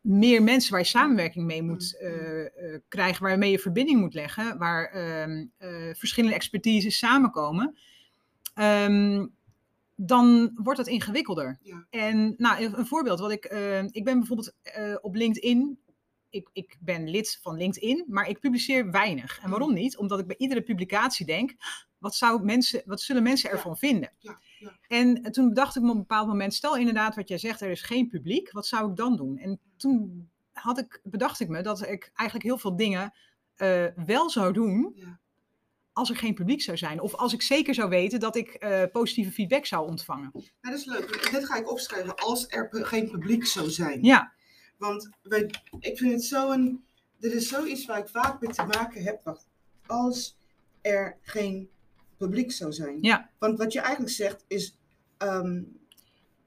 meer 0.00 0.42
mensen 0.42 0.70
waar 0.70 0.80
je 0.80 0.86
samenwerking 0.86 1.44
mee 1.46 1.62
moet 1.62 1.98
Mm, 2.00 2.08
eh, 2.08 2.78
krijgen, 2.88 3.22
waarmee 3.22 3.50
je 3.50 3.58
verbinding 3.58 4.00
moet 4.00 4.14
leggen, 4.14 4.58
waar 4.58 4.84
ehm, 4.90 5.44
eh, 5.58 5.94
verschillende 5.94 6.34
expertises 6.36 6.98
samenkomen, 6.98 7.78
ehm, 8.54 9.26
dan 9.96 10.50
wordt 10.54 10.78
het 10.78 10.88
ingewikkelder. 10.88 11.58
Ja. 11.60 11.86
En 11.90 12.34
nou, 12.36 12.64
een, 12.64 12.86
voorbeeld, 12.86 13.18
wat 13.18 13.30
ik, 13.30 13.44
eh, 13.44 13.82
ik 13.82 14.04
ben 14.04 14.18
bijvoorbeeld 14.18 14.54
eh, 14.62 14.94
op 15.00 15.14
LinkedIn. 15.14 15.78
Ik, 16.28 16.48
ik 16.52 16.76
ben 16.80 17.10
lid 17.10 17.38
van 17.42 17.56
LinkedIn, 17.56 18.04
maar 18.08 18.28
ik 18.28 18.40
publiceer 18.40 18.90
weinig. 18.90 19.40
En 19.42 19.50
waarom 19.50 19.72
niet? 19.74 19.96
Omdat 19.96 20.18
ik 20.18 20.26
bij 20.26 20.36
iedere 20.38 20.62
publicatie 20.62 21.26
denk: 21.26 21.54
wat, 21.98 22.14
zou 22.14 22.44
mensen, 22.44 22.82
wat 22.84 23.00
zullen 23.00 23.22
mensen 23.22 23.48
Ja. 23.50 23.54
ervan 23.56 23.76
vinden? 23.76 24.12
Ja, 24.18 24.38
ja. 24.58 24.78
En 24.88 25.22
toen 25.32 25.54
dacht 25.54 25.76
ik 25.76 25.82
me 25.82 25.88
op 25.88 25.94
een 25.94 26.00
bepaald 26.00 26.26
moment, 26.26 26.54
stel 26.54 26.76
inderdaad 26.76 27.14
wat 27.14 27.28
jij 27.28 27.38
zegt, 27.38 27.60
er 27.60 27.70
is 27.70 27.82
geen 27.82 28.08
publiek, 28.08 28.52
wat 28.52 28.66
zou 28.66 28.90
ik 28.90 28.96
dan 28.96 29.16
doen? 29.16 29.38
En 29.38 29.60
toen 29.76 30.30
had 30.52 30.78
ik, 30.78 31.00
bedacht 31.02 31.40
ik 31.40 31.48
me 31.48 31.62
dat 31.62 31.86
ik 31.86 32.10
eigenlijk 32.14 32.48
heel 32.48 32.58
veel 32.58 32.76
dingen 32.76 33.12
eh, 33.54 33.86
wel 34.04 34.30
zou 34.30 34.52
doen. 34.52 34.96
Als 35.94 36.10
er 36.10 36.16
geen 36.16 36.34
publiek 36.34 36.62
zou 36.62 36.76
zijn. 36.76 37.00
Of 37.00 37.14
als 37.14 37.32
ik 37.32 37.42
zeker 37.42 37.74
zou 37.74 37.88
weten 37.88 38.20
dat 38.20 38.36
ik 38.36 38.48
eh, 38.48 38.82
positieve 38.92 39.32
feedback 39.32 39.66
zou 39.66 39.86
ontvangen. 39.88 40.30
Dat 40.60 40.74
is 40.74 40.84
leuk. 40.84 41.30
Dit 41.30 41.44
ga 41.44 41.56
ik 41.56 41.70
opschrijven 41.70 42.14
als 42.14 42.46
er 42.48 42.68
geen 42.70 43.10
publiek 43.10 43.46
zou 43.46 43.70
zijn. 43.70 44.02
Ja, 44.04 44.32
Want 44.78 45.08
wij, 45.22 45.50
ik 45.80 45.98
vind 45.98 46.12
het 46.12 46.24
zo 46.24 46.50
een. 46.50 46.84
Dit 47.18 47.32
is 47.32 47.48
zoiets 47.48 47.86
waar 47.86 47.98
ik 47.98 48.08
vaak 48.08 48.40
mee 48.40 48.50
te 48.52 48.64
maken 48.64 49.02
heb. 49.02 49.20
Wacht. 49.24 49.48
Als 49.86 50.38
er 50.82 51.16
geen 51.22 51.68
publiek 52.16 52.52
zou 52.52 52.72
zijn. 52.72 52.98
Ja. 53.00 53.30
Want 53.38 53.58
wat 53.58 53.72
je 53.72 53.80
eigenlijk 53.80 54.12
zegt 54.14 54.44
is. 54.48 54.76
ehm, 55.18 55.62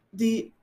die. 0.09 0.53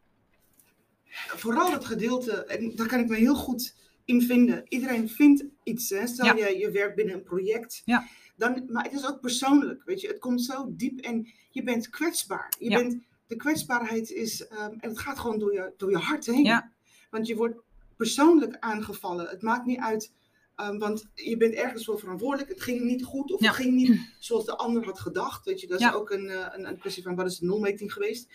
Vooral 1.26 1.73
het 1.73 1.85
gedeelte. 1.85 2.44
En 2.44 2.76
daar 2.76 2.87
kan 2.87 3.00
ik 3.00 3.09
me 3.09 3.16
heel 3.16 3.35
goed 3.35 3.75
in 4.04 4.23
vinden. 4.23 4.64
Iedereen 4.68 5.09
vindt 5.09 5.44
iets. 5.62 5.90
Hè? 5.90 6.06
Stel 6.06 6.37
Ja. 6.37 6.47
je 6.47 6.70
werkt 6.70 6.94
binnen 6.94 7.14
een 7.14 7.23
project. 7.23 7.82
Ja. 7.85 8.06
Dan, 8.37 8.64
maar 8.69 8.85
het 8.85 8.93
is 8.93 9.07
ook 9.07 9.21
persoonlijk. 9.21 9.83
Weet 9.85 10.00
je, 10.00 10.09
het 10.09 10.19
komt 10.19 10.43
zo 10.45 10.67
diep 10.69 11.00
en 11.00 11.29
je 11.50 11.62
bent 11.62 11.88
kwetsbaar. 11.91 12.55
Je 12.59 12.71
Ja. 12.71 12.79
bent, 12.79 13.03
de 13.26 13.37
kwetsbaarheid 13.37 14.11
is. 14.11 14.47
ehm, 14.47 14.73
en 14.81 14.88
het 14.88 14.99
gaat 14.99 15.19
gewoon 15.19 15.38
door 15.38 15.53
je, 15.53 15.73
door 15.76 15.91
je 15.91 15.97
hart 15.97 16.26
heen. 16.26 16.45
Ja. 16.45 16.73
Want 17.11 17.26
je 17.26 17.37
wordt 17.37 17.59
persoonlijk 17.97 18.57
aangevallen. 18.61 19.26
Het 19.29 19.43
maakt 19.43 19.67
niet 19.67 19.79
uit, 19.81 20.12
ehm, 20.57 20.79
want 20.79 21.05
je 21.14 21.37
bent 21.37 21.55
ergens 21.55 21.85
voor 21.85 21.99
verantwoordelijk. 21.99 22.49
Het 22.50 22.62
ging 22.62 22.81
niet 22.81 23.05
goed 23.05 23.33
of 23.33 23.41
Ja. 23.41 23.47
het 23.47 23.57
ging 23.57 23.75
niet 23.75 24.00
zoals 24.19 24.45
de 24.45 24.57
ander 24.57 24.85
had 24.85 25.00
gedacht. 25.00 25.45
Weet 25.45 25.61
je, 25.61 25.67
dat 25.67 25.81
is 25.81 25.93
ook 25.93 26.11
een, 26.11 26.29
eh, 26.29 26.47
een, 26.53 26.69
een 26.69 26.79
kwestie 26.79 27.03
van 27.03 27.14
wat 27.14 27.26
is 27.26 27.38
de 27.38 27.47
nulmeting 27.47 27.93
geweest. 27.93 28.29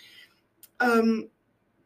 Ehm, 0.78 1.24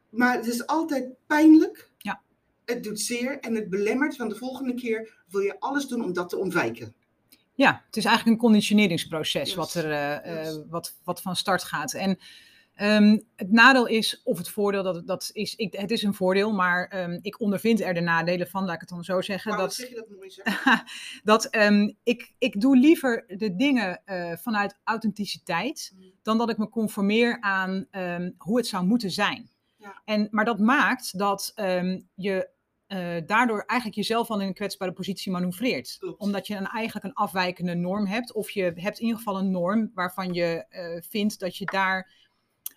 maar 0.09 0.35
het 0.35 0.47
is 0.47 0.67
altijd 0.67 1.09
pijnlijk. 1.27 1.89
Ja. 1.97 2.21
Het 2.65 2.83
doet 2.83 2.99
zeer 2.99 3.39
en 3.39 3.55
het 3.55 3.69
belemmert. 3.69 4.15
Van 4.15 4.29
de 4.29 4.35
volgende 4.35 4.73
keer 4.73 5.23
wil 5.29 5.41
je 5.41 5.59
alles 5.59 5.87
doen 5.87 6.03
om 6.03 6.13
dat 6.13 6.29
te 6.29 6.37
ontwijken. 6.37 6.93
Ja, 7.55 7.83
het 7.85 7.97
is 7.97 8.05
eigenlijk 8.05 8.35
een 8.35 8.43
conditioneringsproces 8.47 9.47
Yes. 9.47 9.55
wat, 9.55 9.73
er, 9.73 9.91
eh, 9.91 10.39
eh, 10.39 10.43
Yes. 10.45 10.59
wat, 10.69 10.95
wat 11.03 11.21
van 11.21 11.35
start 11.35 11.63
gaat. 11.63 11.93
En 11.93 12.19
ehm, 12.73 13.17
het 13.35 13.51
nadeel 13.51 13.85
is, 13.87 14.21
of 14.23 14.37
het 14.37 14.49
voordeel, 14.49 14.83
dat, 14.83 15.07
dat 15.07 15.29
is, 15.33 15.55
ik, 15.55 15.73
het 15.73 15.91
is 15.91 16.03
een 16.03 16.13
voordeel, 16.13 16.51
maar 16.51 16.87
ehm, 16.87 17.19
ik 17.21 17.39
ondervind 17.39 17.81
er 17.81 17.93
de 17.93 17.99
nadelen 18.01 18.47
van, 18.47 18.65
laat 18.65 18.73
ik 18.73 18.79
het 18.79 18.89
dan 18.89 19.03
zo 19.03 19.21
zeggen. 19.21 19.51
Wauw, 19.51 19.61
dat, 19.63 19.73
zeg 19.73 19.89
je 19.89 19.95
dat 19.95 20.09
mooi 20.09 20.29
zeg. 20.29 20.43
dat 21.23 21.45
ehm, 21.45 21.91
ik, 22.03 22.33
ik 22.37 22.61
doe 22.61 22.77
liever 22.77 23.23
de 23.27 23.55
dingen 23.55 24.01
eh, 24.05 24.31
vanuit 24.37 24.79
authenticiteit 24.83 25.91
Mm. 25.95 26.11
dan 26.21 26.37
dat 26.37 26.49
ik 26.49 26.57
me 26.57 26.69
conformeer 26.69 27.41
aan 27.41 27.87
hoe 28.37 28.57
het 28.57 28.67
zou 28.67 28.85
moeten 28.85 29.11
zijn. 29.11 29.49
Ja. 29.77 30.01
En, 30.05 30.27
maar 30.31 30.45
dat 30.45 30.59
maakt 30.59 31.17
dat 31.17 31.53
je 32.15 32.49
eh, 32.93 33.21
daardoor 33.25 33.63
eigenlijk 33.65 33.99
jezelf 33.99 34.29
al 34.29 34.39
in 34.41 34.47
een 34.47 34.53
kwetsbare 34.53 34.91
positie 34.91 35.31
manoeuvreert. 35.31 35.95
Klopt. 35.99 36.19
Omdat 36.19 36.47
je 36.47 36.55
een, 36.55 36.67
eigenlijk 36.67 37.05
een 37.05 37.13
afwijkende 37.13 37.73
norm 37.75 38.05
hebt. 38.05 38.33
Of 38.33 38.49
je 38.49 38.61
hebt 38.61 38.99
in 38.99 39.05
ieder 39.05 39.17
geval 39.17 39.37
een 39.37 39.51
norm 39.51 39.91
waarvan 39.93 40.33
je 40.33 40.65
eh, 40.69 41.01
vindt 41.09 41.39
dat 41.39 41.57
je 41.57 41.65
daar. 41.65 42.11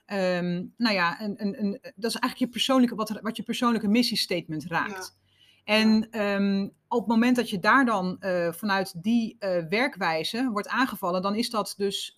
ehm, 0.07 0.65
nou 0.77 0.95
ja, 0.95 1.21
een, 1.21 1.35
een, 1.43 1.61
een, 1.65 1.71
dat 1.81 2.11
is 2.11 2.17
eigenlijk 2.17 2.39
je 2.39 2.49
persoonlijke, 2.49 2.95
wat, 2.95 3.21
wat 3.23 3.37
je 3.37 3.43
persoonlijke 3.43 3.89
missiestatement 3.89 4.65
raakt. 4.67 5.17
En 5.65 6.11
ehm, 6.11 6.69
op 6.89 6.99
het 6.99 7.09
moment 7.09 7.37
dat 7.37 7.51
je 7.51 7.59
daar 7.59 7.85
dan 7.85 8.17
eh, 8.21 8.53
vanuit 8.53 9.03
die 9.03 9.37
werkwijze 9.69 10.49
wordt 10.53 10.69
aangevallen, 10.69 11.23
dan 11.23 11.35
is 11.35 11.51
dat 11.51 11.75
dus 11.77 12.17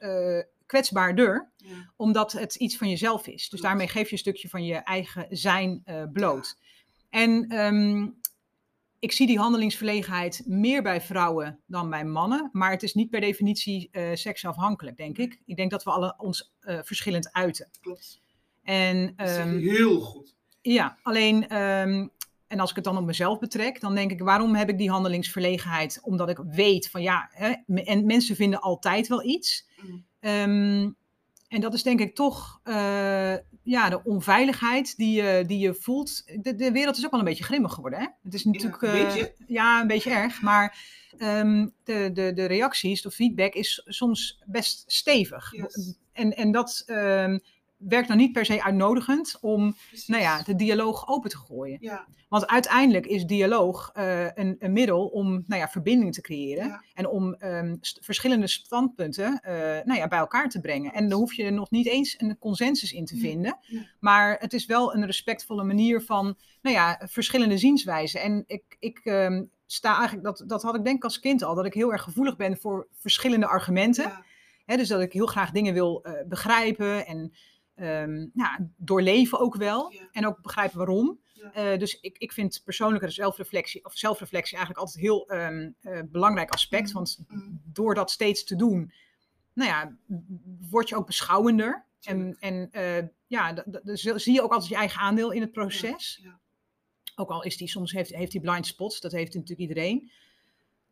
kwetsbaarder, 0.67 1.51
Ja. 1.57 1.93
omdat 1.97 2.33
het 2.33 2.55
iets 2.55 2.77
van 2.77 2.89
jezelf 2.89 3.27
is. 3.27 3.49
Dus 3.49 3.61
daarmee 3.61 3.89
geef 3.89 4.07
je 4.07 4.13
een 4.13 4.19
stukje 4.19 4.49
van 4.49 4.65
je 4.65 4.75
eigen 4.75 5.27
zijn 5.31 5.83
bloot. 6.13 6.57
En 7.11 7.49
ehm, 7.49 8.09
ik 8.99 9.13
zie 9.13 9.27
die 9.27 9.39
handelingsverlegenheid 9.39 10.43
meer 10.47 10.83
bij 10.83 11.01
vrouwen 11.01 11.61
dan 11.67 11.91
bij 11.91 12.05
mannen, 12.05 12.49
maar 12.53 12.71
het 12.71 12.83
is 12.83 12.95
niet 12.95 13.11
per 13.11 13.21
definitie 13.21 13.89
eh 13.91 14.15
seksafhankelijk, 14.15 14.97
denk 14.97 15.19
ik. 15.19 15.41
Ik 15.45 15.57
denk 15.57 15.71
dat 15.71 15.85
we 15.85 15.91
alle 15.91 16.15
ons 16.17 16.53
eh, 16.61 16.79
verschillend 16.83 17.33
uiten. 17.33 17.71
Klopt. 17.81 18.21
En 18.63 19.13
ehm, 19.17 19.57
heel 19.59 20.01
goed. 20.01 20.35
ja, 20.61 20.99
alleen, 21.03 21.49
ehm, 21.49 22.07
en 22.47 22.61
als 22.61 22.71
ik 22.71 22.77
het 22.77 22.85
dan 22.85 22.97
op 22.97 23.05
mezelf 23.05 23.39
betrek, 23.39 23.81
dan 23.81 23.95
denk 23.95 24.11
ik, 24.11 24.21
waarom 24.21 24.55
heb 24.55 24.69
ik 24.69 24.79
die 24.79 24.91
handelingsverlegenheid? 24.91 26.01
Omdat 26.03 26.29
ik 26.29 26.39
weet 26.39 26.91
van 26.91 27.03
ja, 27.03 27.31
hè, 27.33 27.55
en 27.75 28.07
mensen 28.07 28.37
vinden 28.37 28.61
altijd 28.61 29.09
wel 29.09 29.25
iets. 29.25 29.69
Mm. 29.83 30.07
Ehm, 30.21 30.91
en 31.49 31.61
dat 31.61 31.75
is 31.75 31.83
denk 31.83 32.01
ik 32.01 32.15
toch 32.15 32.61
eh, 32.63 33.35
ja, 33.63 33.89
de 33.89 34.05
onveiligheid 34.05 34.97
die 34.97 35.23
je, 35.23 35.45
die 35.47 35.59
je 35.59 35.75
voelt. 35.75 36.25
De, 36.43 36.55
de 36.55 36.73
wereld 36.73 36.97
is 36.97 37.05
ook 37.05 37.11
wel 37.11 37.21
een 37.21 37.27
beetje 37.27 37.45
grimmig 37.45 37.73
geworden. 37.73 37.99
Hè? 37.99 38.07
Het 38.23 38.35
is 38.35 38.45
natuurlijk 38.45 38.83
een 38.83 38.89
eh, 38.89 39.05
beetje. 39.05 39.35
ja, 39.47 39.81
een 39.81 39.87
beetje 39.87 40.11
erg, 40.11 40.43
maar 40.43 40.79
ehm, 41.19 41.69
de, 41.85 42.11
de, 42.13 42.33
de 42.33 42.45
reacties, 42.45 43.03
de 43.03 43.11
feedback 43.11 43.55
is 43.55 43.83
soms 43.85 44.43
best 44.47 44.85
stevig. 44.87 45.53
Yes. 45.53 45.97
En, 46.13 46.37
en 46.37 46.53
dat 46.53 46.83
ehm, 46.87 47.39
werkt 47.79 48.09
dan 48.09 48.17
niet 48.17 48.33
per 48.33 48.45
se 48.45 48.63
uitnodigend 48.63 49.39
om 49.41 49.75
Precies. 49.89 50.07
nou 50.09 50.23
ja, 50.23 50.43
de 50.43 50.55
dialoog 50.55 51.09
open 51.09 51.31
te 51.31 51.37
gooien. 51.37 51.79
Ja, 51.81 52.07
Want 52.29 52.47
uiteindelijk 52.47 53.07
is 53.07 53.25
dialoog 53.25 53.91
eh, 53.95 54.25
een, 54.25 54.57
een 54.59 54.73
middel 54.73 55.07
om 55.07 55.45
nou 55.47 55.61
ja, 55.61 55.69
verbinding 55.69 56.15
te 56.15 56.21
creëren. 56.21 56.67
Ja. 56.67 56.83
En 56.95 57.09
om 57.09 57.35
ehm, 57.35 57.77
st- 57.81 57.99
verschillende 58.05 58.47
standpunten 58.47 59.41
eh, 59.43 59.55
nou 59.85 59.99
ja, 59.99 60.09
bij 60.09 60.19
elkaar 60.19 60.49
te 60.49 60.61
brengen. 60.61 60.93
En 60.93 61.09
daar 61.09 61.19
hoef 61.19 61.33
je 61.33 61.51
nog 61.51 61.71
niet 61.71 61.87
eens 61.87 62.15
een 62.19 62.39
consensus 62.39 62.93
in 62.93 63.05
te 63.05 63.17
vinden. 63.17 63.59
Maar 64.01 64.37
het 64.39 64.53
is 64.53 64.67
wel 64.67 64.95
een 64.95 65.07
respectvolle 65.07 65.65
manier 65.65 66.03
van 66.03 66.37
nou 66.63 66.77
ja, 66.77 67.01
verschillende 67.05 67.59
zienswijzen. 67.59 68.21
En 68.21 68.45
ik, 68.47 68.77
ik 68.79 68.99
ehm, 69.05 69.45
sta 69.67 69.97
eigenlijk, 69.99 70.25
dat, 70.25 70.45
dat 70.47 70.63
had 70.63 70.75
ik 70.75 70.85
denk 70.85 70.97
ik 70.97 71.05
als 71.05 71.21
kind 71.21 71.43
al, 71.43 71.55
dat 71.55 71.67
ik 71.67 71.75
heel 71.75 71.93
erg 71.93 72.03
gevoelig 72.03 72.37
ben 72.37 72.57
voor 72.59 72.87
verschillende 72.93 73.47
argumenten. 73.47 74.25
dus 74.67 74.89
dat 74.89 75.01
ik 75.01 75.13
heel 75.13 75.27
graag 75.27 75.51
dingen 75.51 75.73
wil 75.75 76.03
eh, 76.03 76.13
begrijpen 76.27 77.07
en 77.07 77.33
ehm, 77.79 78.27
nou, 78.33 78.69
doorleven 78.77 79.39
ook 79.41 79.57
wel. 79.57 79.93
Ja. 79.93 80.09
En 80.13 80.27
ook 80.27 80.43
begrijpen 80.43 80.79
waarom. 80.79 81.19
Ja. 81.33 81.53
Eh, 81.53 81.79
dus 81.79 82.01
ik, 82.01 82.19
ik 82.19 82.33
vind 82.33 82.61
persoonlijke 82.65 83.11
zelfreflectie, 83.11 83.85
of 83.85 83.97
zelfreflectie 83.97 84.57
eigenlijk 84.57 84.87
altijd 84.87 85.05
een 85.05 85.11
heel 85.11 85.29
ehm, 85.29 85.71
eh, 85.81 86.03
belangrijk 86.11 86.51
aspect. 86.51 86.87
Mhm. 86.87 86.95
Want 86.95 87.19
Mm. 87.29 87.61
door 87.65 87.95
dat 87.95 88.11
steeds 88.11 88.45
te 88.45 88.57
doen, 88.57 88.93
nou 89.53 89.71
ja, 89.71 89.97
word 90.71 90.89
je 90.89 90.97
ook 90.97 91.07
beschouwender. 91.07 91.85
En, 92.03 92.37
en 92.41 92.69
eh, 92.71 93.05
ja, 93.27 93.65
dus 93.83 94.03
zie 94.03 94.33
je 94.35 94.43
ook 94.43 94.53
altijd 94.53 94.71
je 94.71 94.77
eigen 94.77 95.01
aandeel 95.01 95.31
in 95.31 95.41
het 95.41 95.53
proces. 95.53 96.21
ja. 96.23 96.39
Ook 97.17 97.31
al 97.31 97.43
is 97.43 97.57
die 97.57 97.69
soms 97.69 97.93
heeft, 97.93 98.15
heeft 98.15 98.33
die 98.33 98.41
blind 98.41 98.67
spots, 98.67 99.01
dat 99.01 99.13
heeft 99.13 99.35
natuurlijk 99.35 99.61
iedereen. 99.61 100.11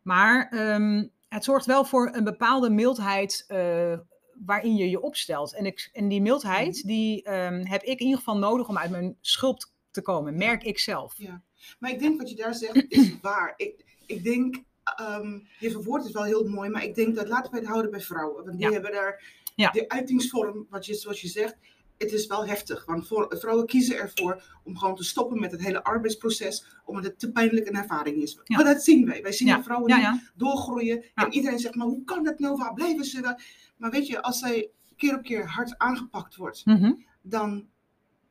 Maar 0.03 0.49
ehm, 0.49 1.07
het 1.29 1.45
zorgt 1.45 1.67
wel 1.67 1.85
voor 1.85 2.15
een 2.15 2.25
bepaalde 2.25 2.71
mildheid 2.71 3.45
eh, 3.49 3.99
waarin 4.45 4.77
je 4.77 4.91
je 4.91 5.01
opstelt. 5.01 5.55
En, 5.55 5.67
ik, 5.67 5.91
en 5.93 6.09
die 6.09 6.21
mildheid, 6.21 6.77
Mhm. 6.77 6.87
die 6.87 7.23
ehm, 7.23 7.65
heb 7.65 7.83
ik 7.83 7.99
in 7.99 8.05
ieder 8.07 8.19
geval 8.19 8.39
nodig 8.39 8.69
om 8.69 8.79
uit 8.79 8.91
mijn 8.91 9.17
schulp 9.21 9.65
te 9.91 10.03
komen, 10.03 10.37
merk 10.37 10.65
ik 10.65 10.79
zelf. 10.79 11.15
Ja. 11.17 11.43
Maar 11.79 11.91
ik 11.91 11.99
denk 11.99 12.19
wat 12.21 12.31
je 12.31 12.37
daar 12.37 12.55
zegt 12.55 12.85
is 12.89 13.15
waar. 13.23 13.55
Ik, 13.57 13.85
ik 14.07 14.25
denk, 14.25 14.57
ehm, 14.97 15.39
je 15.59 15.71
verwoordt 15.71 16.05
het 16.05 16.13
wel 16.13 16.25
heel 16.25 16.49
mooi, 16.49 16.71
maar 16.71 16.85
ik 16.85 16.95
denk 16.95 17.15
dat 17.15 17.29
laten 17.29 17.53
we 17.53 17.59
het 17.59 17.67
houden 17.67 17.91
bij 17.91 18.01
vrouwen. 18.01 18.45
Want 18.45 18.57
die 18.59 18.67
Ja. 18.67 18.73
hebben 18.73 18.93
daar 18.93 19.23
Ja. 19.55 19.71
de 19.71 19.89
uitingsvorm, 19.89 20.67
wat 20.71 20.87
je, 20.87 20.95
zoals 20.95 21.21
je 21.21 21.29
zegt, 21.29 21.57
het 21.99 22.13
is 22.13 22.27
wel 22.27 22.47
heftig. 22.47 22.85
Want 22.85 23.07
voor, 23.07 23.35
vrouwen 23.39 23.67
kiezen 23.67 23.97
ervoor 23.99 24.59
om 24.65 24.79
gewoon 24.79 24.97
te 24.97 25.05
stoppen 25.05 25.41
met 25.41 25.51
het 25.51 25.61
hele 25.61 25.85
arbeidsproces, 25.85 26.67
omdat 26.85 27.05
het 27.05 27.19
te 27.19 27.33
pijnlijk 27.33 27.67
een 27.69 27.75
ervaring 27.77 28.23
is. 28.23 28.41
Ja. 28.45 28.57
Maar 28.57 28.65
dat 28.75 28.83
zien 28.83 29.07
wij. 29.07 29.23
Wij 29.23 29.33
zien 29.33 29.49
Ja, 29.49 29.57
de 29.57 29.63
vrouwen 29.63 29.89
Ja, 29.91 29.97
nu 29.97 30.03
ja. 30.03 30.21
doorgroeien. 30.35 31.05
En 31.15 31.33
iedereen 31.33 31.59
zegt, 31.59 31.75
maar 31.75 31.87
hoe 31.87 32.05
kan 32.05 32.25
dat 32.25 32.39
nou? 32.39 32.57
Waar 32.57 32.73
blijven 32.75 33.05
ze? 33.05 33.21
dan? 33.21 33.41
Maar 33.77 33.91
weet 33.91 34.07
je, 34.07 34.23
als 34.23 34.39
zij 34.39 34.71
keer 34.97 35.17
op 35.17 35.23
keer 35.23 35.47
hard 35.49 35.79
aangepakt 35.79 36.37
wordt, 36.37 36.65
Mhm. 36.67 36.93
dan, 37.23 37.67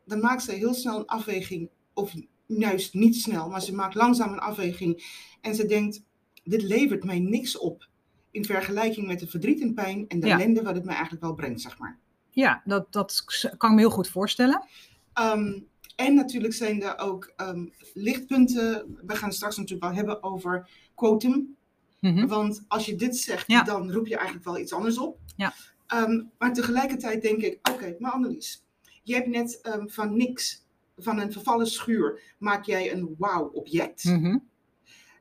dan 0.05 0.19
maakt 0.19 0.43
ze 0.43 0.51
heel 0.51 0.73
snel 0.73 0.99
een 0.99 1.05
afweging. 1.05 1.69
Of 1.93 2.13
juist 2.45 2.93
niet 2.93 3.15
snel, 3.15 3.49
maar 3.49 3.61
ze 3.61 3.73
maakt 3.75 3.95
langzaam 3.95 4.33
een 4.33 4.39
afweging. 4.39 5.03
En 5.41 5.55
ze 5.55 5.65
denkt, 5.65 6.03
dit 6.43 6.61
levert 6.61 7.03
mij 7.03 7.19
niks 7.19 7.57
op. 7.57 7.87
In 8.31 8.45
vergelijking 8.45 9.07
met 9.07 9.19
de 9.19 9.27
verdriet 9.27 9.61
en 9.61 9.73
pijn 9.73 10.05
en 10.07 10.19
de 10.19 10.29
ellende 10.29 10.61
wat 10.61 10.75
het 10.75 10.83
mij 10.85 10.93
eigenlijk 10.93 11.23
wel 11.23 11.33
brengt, 11.33 11.61
zeg 11.61 11.77
maar. 11.79 11.99
Ja 12.35 12.61
dat, 12.65 12.91
dat 12.93 13.23
kan 13.57 13.69
ik 13.69 13.75
me 13.75 13.81
heel 13.81 13.89
goed 13.89 14.07
voorstellen. 14.07 14.67
Ehm, 15.13 15.59
en 15.95 16.13
natuurlijk 16.15 16.53
zijn 16.53 16.83
er 16.83 16.97
ook 16.97 17.33
ehm, 17.35 17.65
lichtpunten. 17.93 18.97
We 19.05 19.15
gaan 19.15 19.31
straks 19.31 19.57
natuurlijk 19.57 19.83
wel 19.83 19.93
hebben 19.95 20.23
over 20.23 20.69
quotum. 20.95 21.55
Mhm. 21.99 22.27
Want 22.27 22.63
als 22.67 22.85
je 22.85 22.95
dit 22.95 23.17
zegt, 23.17 23.47
Ja. 23.47 23.63
dan 23.63 23.91
roep 23.91 24.07
je 24.07 24.15
eigenlijk 24.15 24.45
wel 24.45 24.57
iets 24.59 24.73
anders 24.73 24.97
op. 24.97 25.19
Ja. 25.35 25.53
Ehm, 25.87 26.23
maar 26.37 26.53
tegelijkertijd 26.53 27.21
denk 27.21 27.41
ik, 27.41 27.69
oké, 27.71 27.95
maar 27.99 28.11
Annelies, 28.11 28.63
je 29.03 29.13
hebt 29.13 29.27
net 29.27 29.59
van 29.85 30.17
niks, 30.17 30.65
van 30.97 31.19
een 31.19 31.31
vervallen 31.31 31.67
schuur, 31.67 32.21
maak 32.37 32.65
jij 32.65 32.91
een 32.93 33.15
wauw-object. 33.17 34.03
Mhm. 34.03 34.37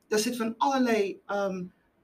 Daar 0.08 0.18
zit 0.18 0.36
van 0.36 0.54
allerlei, 0.58 1.20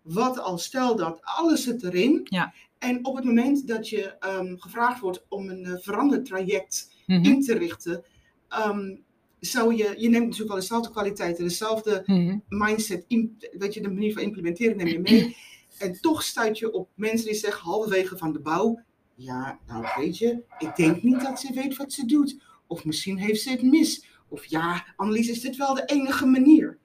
wat 0.02 0.38
al, 0.38 0.58
stel 0.58 0.96
dat, 0.96 1.20
alles 1.22 1.62
zit 1.62 1.82
erin. 1.82 2.20
Ja. 2.24 2.52
En 2.78 3.04
op 3.04 3.16
het 3.16 3.24
moment 3.24 3.66
dat 3.68 3.88
je 3.88 4.02
ehm, 4.18 4.56
gevraagd 4.56 5.00
wordt 5.00 5.24
om 5.28 5.48
een 5.48 5.64
eh, 5.64 5.74
veranderd 5.78 6.24
traject 6.26 6.88
Mhm. 7.06 7.24
in 7.24 7.40
te 7.42 7.54
richten, 7.58 8.04
ehm, 8.48 8.96
zou 9.40 9.74
je, 9.74 9.94
je 9.98 10.08
neemt 10.08 10.24
natuurlijk 10.24 10.48
wel 10.50 10.60
dezelfde 10.60 10.90
kwaliteiten, 10.90 11.44
dezelfde 11.44 12.02
Mhm. 12.06 12.38
mindset, 12.48 13.04
weet 13.52 13.74
je, 13.74 13.80
de 13.80 13.90
manier 13.90 14.12
van 14.12 14.22
implementeren 14.22 14.76
neem 14.76 14.86
je 14.88 14.98
mee. 14.98 15.36
En 15.78 16.00
toch 16.00 16.22
stuit 16.22 16.58
je 16.58 16.72
op 16.72 16.88
mensen 16.94 17.26
die 17.26 17.34
zeggen 17.36 17.64
halverwege 17.64 18.16
van 18.18 18.32
de 18.32 18.38
bouw, 18.40 18.80
ja, 19.14 19.58
nou 19.66 19.86
weet 19.96 20.18
je, 20.18 20.42
ik 20.58 20.76
denk 20.76 21.02
niet 21.02 21.20
dat 21.20 21.40
ze 21.40 21.52
weet 21.54 21.76
wat 21.76 21.92
ze 21.92 22.06
doet. 22.06 22.40
Of 22.66 22.84
misschien 22.84 23.18
heeft 23.18 23.40
ze 23.42 23.50
het 23.50 23.62
mis. 23.62 24.04
Of 24.28 24.44
ja, 24.44 24.86
Annelies, 24.96 25.28
is 25.28 25.40
dit 25.40 25.56
wel 25.56 25.74
de 25.74 25.84
enige 25.84 26.26
manier? 26.26 26.78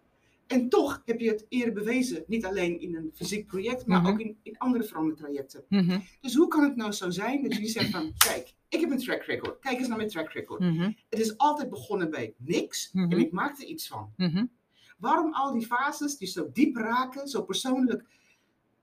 En 0.47 0.69
toch 0.69 1.01
heb 1.05 1.19
je 1.19 1.29
het 1.29 1.45
eerder 1.49 1.73
bewezen, 1.73 2.23
niet 2.27 2.45
alleen 2.45 2.79
in 2.79 2.95
een 2.95 3.11
fysiek 3.13 3.47
project, 3.47 3.85
maar 3.85 4.01
Mhm. 4.01 4.11
ook 4.11 4.19
in, 4.19 4.37
in 4.43 4.57
andere 4.57 4.83
verandertrajecten. 4.83 5.63
Mhm. 5.69 5.99
Dus 6.21 6.35
hoe 6.35 6.47
kan 6.47 6.63
het 6.63 6.75
nou 6.75 6.91
zo 6.91 7.09
zijn 7.09 7.41
dat 7.43 7.53
jullie 7.53 7.69
zeggen 7.69 7.91
van, 7.91 8.13
kijk, 8.17 8.53
ik 8.69 8.79
heb 8.79 8.91
een 8.91 8.97
track 8.97 9.23
record. 9.23 9.59
Kijk 9.59 9.77
eens 9.77 9.87
naar 9.87 9.97
mijn 9.97 10.09
track 10.09 10.31
record. 10.31 10.59
Mhm. 10.59 10.91
Het 11.09 11.19
is 11.19 11.37
altijd 11.37 11.69
begonnen 11.69 12.09
bij 12.09 12.33
niks 12.37 12.89
Mhm. 12.93 13.11
en 13.11 13.19
ik 13.19 13.31
maak 13.31 13.57
er 13.61 13.65
iets 13.67 13.87
van. 13.87 14.13
Waarom 14.97 15.33
al 15.33 15.51
die 15.53 15.65
fases 15.65 16.17
die 16.17 16.27
zo 16.27 16.49
diep 16.53 16.75
raken, 16.75 17.27
zo 17.27 17.43
persoonlijk, 17.43 18.03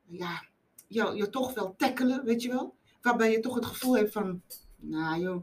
ja, 0.06 0.44
jou, 0.86 1.16
jou 1.16 1.30
toch 1.30 1.54
wel 1.54 1.74
tackelen, 1.76 2.24
weet 2.24 2.42
je 2.42 2.48
wel? 2.48 2.74
Waarbij 3.02 3.30
je 3.30 3.40
toch 3.40 3.54
het 3.54 3.66
gevoel 3.66 3.96
hebt 3.96 4.12
van, 4.12 4.42
nou 4.76 5.20
joh, 5.20 5.42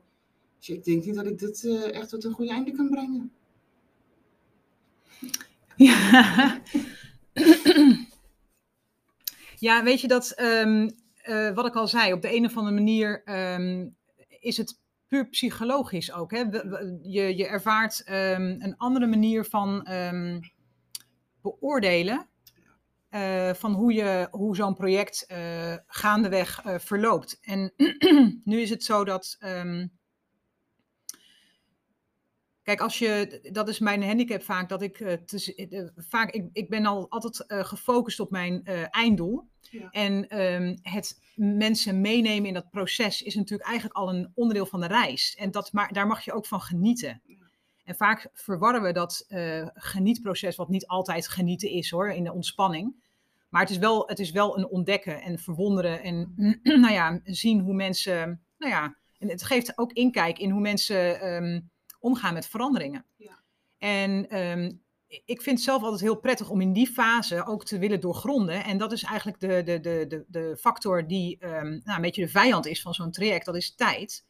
ik 0.60 0.84
denk 0.84 1.06
niet 1.06 1.16
dat 1.16 1.26
ik 1.26 1.40
dit 1.40 1.64
eh, 1.66 1.94
echt 1.96 2.10
tot 2.10 2.24
een 2.24 2.32
goede 2.32 2.52
einde 2.52 2.72
kan 2.72 2.90
brengen. 2.90 3.32
Ja. 5.80 6.62
ja, 9.68 9.84
weet 9.84 10.02
je 10.02 10.08
dat, 10.08 10.32
ehm, 10.32 10.90
eh, 11.16 11.54
wat 11.54 11.66
ik 11.66 11.76
al 11.76 11.88
zei, 11.88 12.14
op 12.14 12.22
de 12.22 12.36
een 12.36 12.46
of 12.46 12.58
andere 12.58 12.76
manier 12.76 13.24
ehm, 13.24 13.88
is 14.40 14.58
het 14.58 14.80
puur 15.08 15.30
psychologisch 15.30 16.12
ook. 16.14 16.32
Hè? 16.32 16.40
Je, 17.02 17.36
je 17.38 17.48
ervaart 17.48 18.04
ehm, 18.04 18.42
een 18.42 18.78
andere 18.78 19.08
manier 19.08 19.46
van 19.46 19.88
beoordelen. 21.42 22.28
eh, 23.10 23.54
van 23.54 23.74
hoe, 23.74 23.94
je, 23.94 24.28
hoe 24.32 24.56
zo'n 24.56 24.76
project 24.76 25.26
eh, 25.28 25.76
gaandeweg 25.88 26.62
verloopt. 26.66 27.40
En 27.42 27.74
nu 28.44 28.62
is 28.62 28.70
het 28.70 28.84
zo 28.84 29.04
dat. 29.04 29.38
Ehm, 32.70 32.78
Kijk, 32.78 32.82
als 32.82 33.00
je, 33.00 33.50
dat 33.52 33.70
is 33.70 33.80
mijn 33.80 34.04
handicap 34.04 34.44
vaak, 34.44 34.70
dat 34.70 34.82
ik, 34.82 35.00
eh, 35.00 35.14
eh, 35.14 35.88
vaak, 35.96 36.32
ik, 36.32 36.50
ik 36.54 36.70
ben 36.70 36.86
al 36.86 37.10
altijd 37.10 37.46
eh, 37.46 37.66
gefocust 37.66 38.20
op 38.20 38.32
mijn 38.32 38.66
einddoel. 38.92 39.48
Ja. 39.62 39.90
En 39.90 40.28
ehm, 40.28 40.78
het 40.82 41.20
mensen 41.36 42.02
meenemen 42.02 42.48
in 42.48 42.54
dat 42.54 42.70
proces 42.70 43.22
is 43.22 43.36
natuurlijk 43.36 43.70
eigenlijk 43.70 43.98
al 43.98 44.10
een 44.10 44.32
onderdeel 44.34 44.66
van 44.66 44.80
de 44.80 44.88
reis. 44.88 45.36
En 45.36 45.52
dat, 45.52 45.74
maar 45.74 45.94
daar 45.94 46.08
mag 46.08 46.26
je 46.26 46.34
ook 46.34 46.46
van 46.46 46.62
genieten. 46.62 47.22
Ja. 47.26 47.36
En 47.84 47.96
vaak 47.96 48.30
verwarren 48.34 48.82
we 48.82 48.92
dat 48.92 49.26
genietproces, 49.74 50.56
wat 50.56 50.70
niet 50.70 50.88
altijd 50.88 51.28
genieten 51.28 51.70
is 51.70 51.90
hoor, 51.90 52.12
in 52.12 52.24
de 52.24 52.34
ontspanning. 52.34 53.08
Maar 53.50 53.62
het 53.62 53.70
is 53.70 53.78
wel, 53.78 54.08
het 54.08 54.20
is 54.20 54.32
wel 54.32 54.58
een 54.58 54.68
ontdekken 54.68 55.22
en 55.22 55.40
verwonderen 55.40 56.04
en 56.04 56.34
nou 56.64 56.94
ja, 56.94 57.20
zien 57.24 57.60
hoe 57.60 57.74
mensen, 57.74 58.42
nou 58.58 58.72
ja, 58.72 58.96
en 59.20 59.30
het 59.30 59.44
geeft 59.44 59.78
ook 59.78 59.94
inkijk 59.94 60.40
in 60.40 60.50
hoe 60.50 60.62
mensen 60.62 61.34
um, 61.34 61.70
omgaan 62.00 62.34
met 62.34 62.48
veranderingen. 62.48 63.06
Ja. 63.16 63.40
En 63.78 64.40
um, 64.40 64.82
ik 65.26 65.42
vind 65.42 65.56
het 65.56 65.66
zelf 65.66 65.84
altijd 65.84 66.02
heel 66.02 66.20
prettig 66.20 66.50
om 66.50 66.62
in 66.62 66.74
die 66.74 66.88
fase 66.88 67.46
ook 67.46 67.66
te 67.66 67.80
willen 67.80 68.00
doorgronden. 68.00 68.64
En 68.64 68.78
dat 68.78 68.92
is 68.92 69.04
eigenlijk 69.04 69.40
de, 69.40 69.64
de, 69.64 69.80
de, 69.80 70.06
de, 70.08 70.26
de 70.28 70.58
factor 70.60 71.08
die 71.08 71.46
um, 71.46 71.82
nou, 71.84 71.96
een 71.96 72.02
beetje 72.02 72.22
de 72.22 72.32
vijand 72.32 72.66
is 72.66 72.82
van 72.82 72.94
zo'n 72.94 73.12
traject, 73.12 73.46
dat 73.46 73.56
is 73.56 73.76
tijd. 73.76 74.26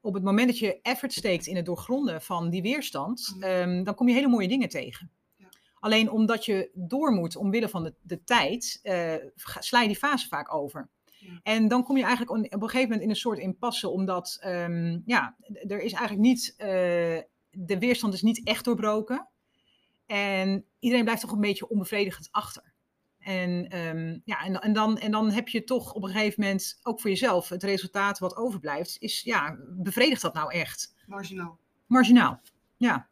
Op 0.00 0.14
het 0.14 0.22
moment 0.22 0.48
dat 0.48 0.58
je 0.58 0.80
effort 0.82 1.12
steekt 1.12 1.46
in 1.46 1.56
het 1.56 1.64
doorgronden 1.64 2.22
van 2.22 2.50
die 2.50 2.62
weerstand, 2.62 3.36
um, 3.40 3.84
dan 3.84 3.94
kom 3.94 4.08
je 4.08 4.14
hele 4.14 4.28
mooie 4.28 4.48
dingen 4.48 4.68
tegen. 4.68 5.10
Ja. 5.36 5.48
Alleen 5.80 6.10
omdat 6.10 6.44
je 6.44 6.70
door 6.74 7.12
moet 7.12 7.36
omwille 7.36 7.68
van 7.68 7.82
de, 7.82 7.94
de 8.02 8.24
tijd, 8.24 8.80
uh, 8.82 9.14
sla 9.58 9.80
je 9.80 9.86
die 9.86 9.96
fase 9.96 10.28
vaak 10.28 10.54
over. 10.54 10.88
Ja. 11.18 11.40
En 11.42 11.68
dan 11.68 11.84
kom 11.84 11.96
je 11.96 12.04
eigenlijk 12.04 12.54
op 12.54 12.62
een 12.62 12.68
gegeven 12.68 12.82
moment 12.82 13.02
in 13.02 13.10
een 13.10 13.16
soort 13.16 13.38
impasse, 13.38 13.88
omdat 13.88 14.38
um, 14.46 15.02
ja, 15.06 15.36
er 15.66 15.80
is 15.80 15.92
eigenlijk 15.92 16.28
niet, 16.28 16.54
uh, 16.58 16.66
de 17.50 17.78
weerstand 17.78 18.14
is 18.14 18.22
niet 18.22 18.44
echt 18.44 18.64
doorbroken. 18.64 19.28
En 20.06 20.64
iedereen 20.78 21.04
blijft 21.04 21.22
toch 21.22 21.32
een 21.32 21.40
beetje 21.40 21.68
onbevredigend 21.68 22.28
achter. 22.30 22.74
En, 23.18 23.78
um, 23.78 24.22
ja, 24.24 24.44
en, 24.44 24.60
en, 24.60 24.72
dan, 24.72 24.98
en 24.98 25.10
dan 25.10 25.30
heb 25.30 25.48
je 25.48 25.64
toch 25.64 25.92
op 25.92 26.02
een 26.02 26.10
gegeven 26.10 26.42
moment, 26.42 26.78
ook 26.82 27.00
voor 27.00 27.10
jezelf, 27.10 27.48
het 27.48 27.62
resultaat 27.62 28.18
wat 28.18 28.36
overblijft, 28.36 28.96
is 28.98 29.22
ja, 29.22 29.56
bevredigt 29.68 30.22
dat 30.22 30.34
nou 30.34 30.52
echt? 30.52 30.94
Marginaal. 31.06 31.58
Marginaal, 31.86 32.40
ja. 32.76 33.08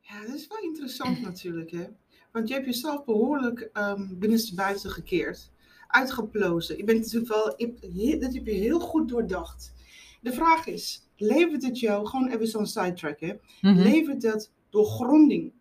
Ja, 0.00 0.20
dat 0.20 0.34
is 0.34 0.46
wel 0.46 0.58
interessant 0.58 1.20
natuurlijk, 1.20 1.70
hè? 1.70 1.86
Want 2.32 2.48
je 2.48 2.54
hebt 2.54 2.66
jezelf 2.66 3.04
behoorlijk 3.04 3.70
um, 3.72 4.18
binnenstebuiten 4.18 4.90
gekeerd, 4.90 5.50
uitgeplozen. 5.86 6.76
Je 6.76 6.84
bent 6.84 6.98
natuurlijk 6.98 7.32
wel, 7.32 7.44
dat 8.20 8.34
heb 8.34 8.46
je 8.46 8.52
heel 8.52 8.80
goed 8.80 9.08
doordacht. 9.08 9.74
De 10.20 10.32
vraag 10.32 10.66
is, 10.66 11.08
levert 11.16 11.62
het 11.62 11.80
jou, 11.80 12.06
gewoon 12.06 12.28
even 12.28 12.46
zo'n 12.46 12.66
sidetrack, 12.66 13.20
hè? 13.20 13.32
Mm 13.32 13.38
-hmm. 13.60 13.82
Levert 13.82 14.22
het 14.22 14.50
doorgronding 14.70 15.52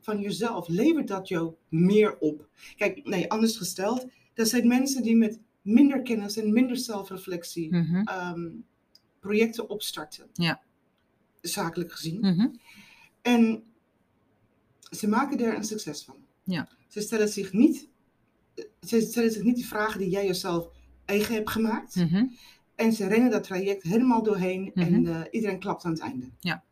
van 0.00 0.20
jezelf, 0.20 0.68
levert 0.68 1.08
dat 1.08 1.28
jou 1.28 1.54
meer 1.68 2.18
op? 2.18 2.48
Kijk, 2.76 3.04
nee, 3.04 3.30
anders 3.30 3.56
gesteld, 3.56 4.06
dat 4.34 4.48
zijn 4.48 4.68
mensen 4.68 5.02
die 5.02 5.16
met 5.16 5.40
minder 5.62 6.02
kennis 6.02 6.36
en 6.36 6.52
minder 6.52 6.76
zelfreflectie 6.76 7.68
-hmm. 7.68 8.08
um, 8.08 8.64
projecten 9.20 9.68
opstarten. 9.68 10.26
Ja. 10.32 10.62
Zakelijk 11.40 11.92
gezien. 11.92 12.24
-hmm. 12.24 12.60
En 13.22 13.62
ze 14.90 15.08
maken 15.08 15.38
er 15.38 15.56
een 15.56 15.64
succes 15.64 16.02
van. 16.04 16.16
Ja. 16.44 16.68
Ze 16.88 17.00
stellen 17.00 17.28
zich 17.28 17.52
niet, 17.52 17.88
ze 18.86 19.00
stellen 19.00 19.32
zich 19.32 19.42
niet 19.42 19.56
die 19.56 19.66
vragen 19.66 19.98
die 19.98 20.10
jij 20.10 20.26
jezelf 20.26 20.68
eigen 21.04 21.34
hebt 21.34 21.50
gemaakt. 21.50 21.94
Mm 21.94 22.08
-hmm. 22.08 22.36
En 22.74 22.92
ze 22.92 23.06
rennen 23.06 23.30
dat 23.30 23.44
traject 23.44 23.82
helemaal 23.82 24.22
doorheen 24.22 24.70
en 24.74 25.04
uh, 25.04 25.20
iedereen 25.30 25.58
klapt 25.58 25.84
aan 25.84 25.92
het 25.92 26.00
einde. 26.00 26.26
Ja. 26.38 26.62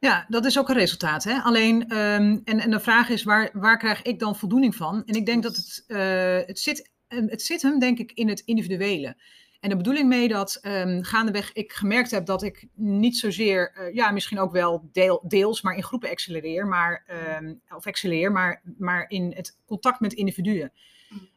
Ja, 0.00 0.26
dat 0.28 0.44
is 0.44 0.58
ook 0.58 0.68
een 0.68 0.74
resultaat. 0.74 1.24
Hè? 1.24 1.38
Alleen, 1.38 1.96
um, 1.96 2.40
en, 2.44 2.60
en 2.60 2.70
de 2.70 2.80
vraag 2.80 3.08
is, 3.08 3.22
waar, 3.22 3.50
waar 3.52 3.78
krijg 3.78 4.02
ik 4.02 4.18
dan 4.18 4.36
voldoening 4.36 4.76
van? 4.76 5.02
En 5.06 5.14
ik 5.14 5.26
denk 5.26 5.42
dat 5.42 5.56
het, 5.56 5.84
uh, 5.88 6.46
het, 6.46 6.58
zit, 6.58 6.90
het 7.08 7.42
zit 7.42 7.62
hem, 7.62 7.78
denk 7.78 7.98
ik, 7.98 8.12
in 8.12 8.28
het 8.28 8.42
individuele. 8.44 9.16
En 9.60 9.68
de 9.68 9.76
bedoeling 9.76 10.08
mee 10.08 10.28
dat 10.28 10.58
um, 10.62 11.02
gaandeweg 11.02 11.52
ik 11.52 11.72
gemerkt 11.72 12.10
heb 12.10 12.26
dat 12.26 12.42
ik 12.42 12.66
niet 12.74 13.18
zozeer, 13.18 13.74
uh, 13.78 13.94
ja, 13.94 14.10
misschien 14.10 14.38
ook 14.38 14.52
wel 14.52 14.88
deel, 14.92 15.24
deels, 15.26 15.62
maar 15.62 15.76
in 15.76 15.82
groepen 15.82 16.10
accelereer, 16.10 16.66
maar, 16.66 17.04
um, 17.40 17.60
of 17.68 17.86
excelleer, 17.86 18.32
maar, 18.32 18.62
maar 18.78 19.04
in 19.08 19.32
het 19.36 19.58
contact 19.66 20.00
met 20.00 20.12
individuen. 20.12 20.72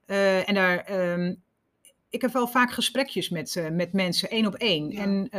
Uh, 0.07 0.49
en 0.49 0.53
daar, 0.53 1.11
um, 1.11 1.41
ik 2.09 2.21
heb 2.21 2.33
wel 2.33 2.47
vaak 2.47 2.71
gesprekjes 2.71 3.29
met, 3.29 3.55
uh, 3.55 3.69
met 3.69 3.93
mensen, 3.93 4.29
één 4.29 4.45
op 4.45 4.55
één. 4.55 4.91
Ja. 4.91 5.01
En 5.01 5.29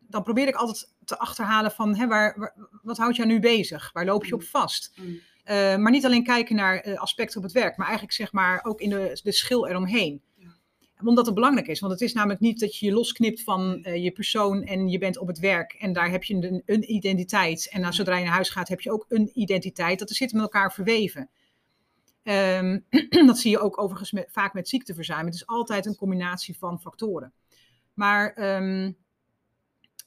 dan 0.00 0.22
probeer 0.22 0.48
ik 0.48 0.54
altijd 0.54 0.94
te 1.04 1.18
achterhalen 1.18 1.70
van 1.70 1.96
hè, 1.96 2.06
waar, 2.06 2.34
waar, 2.38 2.54
wat 2.82 2.96
houdt 2.96 3.16
jou 3.16 3.28
nu 3.28 3.40
bezig? 3.40 3.90
Waar 3.92 4.04
loop 4.04 4.24
je 4.24 4.34
op 4.34 4.40
mm. 4.40 4.46
vast? 4.46 4.92
Mm. 4.96 5.20
Maar 5.82 5.90
niet 5.90 6.04
alleen 6.04 6.24
kijken 6.24 6.56
naar 6.56 6.98
aspecten 6.98 7.36
op 7.36 7.42
het 7.42 7.52
werk, 7.52 7.76
maar 7.76 7.86
eigenlijk 7.86 8.16
zeg 8.16 8.32
maar 8.32 8.64
ook 8.64 8.80
in 8.80 8.90
de, 8.90 9.20
de 9.22 9.32
schil 9.32 9.68
eromheen. 9.68 10.22
Omdat 11.04 11.26
het 11.26 11.34
belangrijk 11.34 11.66
is, 11.66 11.80
want 11.80 11.92
het 11.92 12.02
is 12.02 12.12
namelijk 12.12 12.40
niet 12.40 12.60
dat 12.60 12.76
je 12.76 12.86
je 12.86 12.92
losknipt 12.92 13.42
van 13.42 13.78
uh, 13.82 13.96
je 14.04 14.10
persoon 14.10 14.62
en 14.62 14.88
je 14.88 14.98
bent 14.98 15.18
op 15.18 15.26
het 15.26 15.38
werk 15.38 15.72
en 15.72 15.92
daar 15.92 16.10
heb 16.10 16.24
je 16.24 16.34
een, 16.34 16.62
een 16.66 16.92
identiteit. 16.92 17.68
En 17.70 17.80
nou, 17.80 17.92
zodra 17.92 18.16
je 18.16 18.24
naar 18.24 18.34
huis 18.34 18.50
gaat 18.50 18.68
heb 18.68 18.80
je 18.80 18.92
ook 18.92 19.04
een 19.08 19.30
identiteit. 19.34 19.98
Dat 19.98 20.10
zit 20.10 20.32
met 20.32 20.42
elkaar 20.42 20.72
verweven. 20.72 21.30
Um, 22.22 22.84
dat 23.26 23.38
zie 23.38 23.50
je 23.50 23.58
ook 23.58 23.80
overigens 23.80 24.12
met, 24.12 24.28
vaak 24.30 24.54
met 24.54 24.68
ziekteverzuim. 24.68 25.26
Het 25.26 25.34
is 25.34 25.46
altijd 25.46 25.86
een 25.86 25.96
combinatie 25.96 26.58
van 26.58 26.80
factoren. 26.80 27.32
Maar 27.94 28.56
um, 28.56 28.96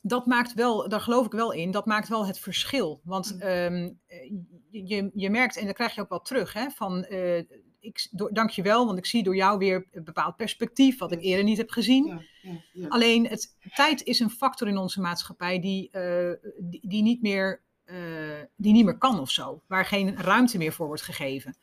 dat 0.02 0.26
maakt 0.26 0.54
wel, 0.54 0.90
daar 0.90 1.02
geloof 1.02 1.26
ik 1.26 1.32
wel 1.32 1.52
in, 1.52 1.72
dat 1.72 1.86
maakt 1.86 2.08
wel 2.08 2.26
het 2.26 2.40
verschil. 2.40 3.02
Want 3.04 3.38
um, 3.44 4.00
je, 4.70 5.10
je 5.14 5.30
merkt, 5.30 5.58
en 5.58 5.66
dan 5.66 5.74
krijg 5.74 5.96
je 5.96 6.02
ook 6.02 6.10
wel 6.10 6.22
terug, 6.22 6.54
hè, 6.54 6.70
van 6.70 7.06
uh, 7.10 7.42
ik, 7.82 8.08
je 8.52 8.62
wel, 8.62 8.86
want 8.86 8.98
ik 8.98 9.06
zie 9.06 9.24
door 9.24 9.36
jou 9.36 9.58
weer 9.58 9.88
een 9.92 10.04
bepaald 10.04 10.36
perspectief, 10.36 10.98
wat 10.98 11.12
ik 11.12 11.22
eerder 11.22 11.44
niet 11.44 11.58
heb 11.58 11.70
gezien. 11.70 12.06
Ja, 12.06 12.22
ja, 12.42 12.62
ja. 12.74 12.88
Alleen, 12.88 13.28
het, 13.28 13.56
tijd 13.74 14.04
is 14.04 14.20
een 14.20 14.30
factor 14.30 14.68
in 14.68 14.78
onze 14.78 15.02
maatschappij 15.02 15.60
die, 15.60 15.90
uh, 15.92 16.32
die, 16.60 16.88
die, 16.88 17.02
niet 17.02 17.22
meer, 17.22 17.62
uh, 17.86 17.96
die 18.56 18.74
niet 18.74 18.86
meer 18.86 18.98
kan 18.98 19.20
of 19.20 19.30
zo, 19.30 19.62
waar 19.68 19.86
geen 19.86 20.18
ruimte 20.18 20.58
meer 20.58 20.74
voor 20.74 20.88
wordt 20.88 21.02
gegeven. 21.02 21.56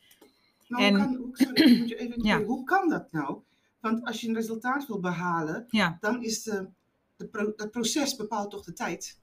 Nou, 0.69 0.85
en, 0.85 0.95
hoe, 0.95 1.05
kan, 1.05 1.17
hoe, 1.17 1.37
sorry, 1.37 1.79
moet 1.79 1.89
je 1.89 1.97
even, 1.97 2.45
hoe 2.53 2.65
kan 2.65 2.89
dat 2.89 3.13
nou? 3.13 3.39
Want 3.81 4.05
als 4.05 4.21
je 4.21 4.29
een 4.29 4.35
resultaat 4.35 4.87
wil 4.87 5.01
behalen, 5.01 5.67
dan 6.01 6.23
is 6.23 6.43
de 6.43 7.27
pro 7.31 7.53
dat 7.57 7.71
proces 7.71 8.17
bepaalt 8.17 8.51
toch 8.51 8.65
de 8.65 8.73
tijd? 8.73 9.19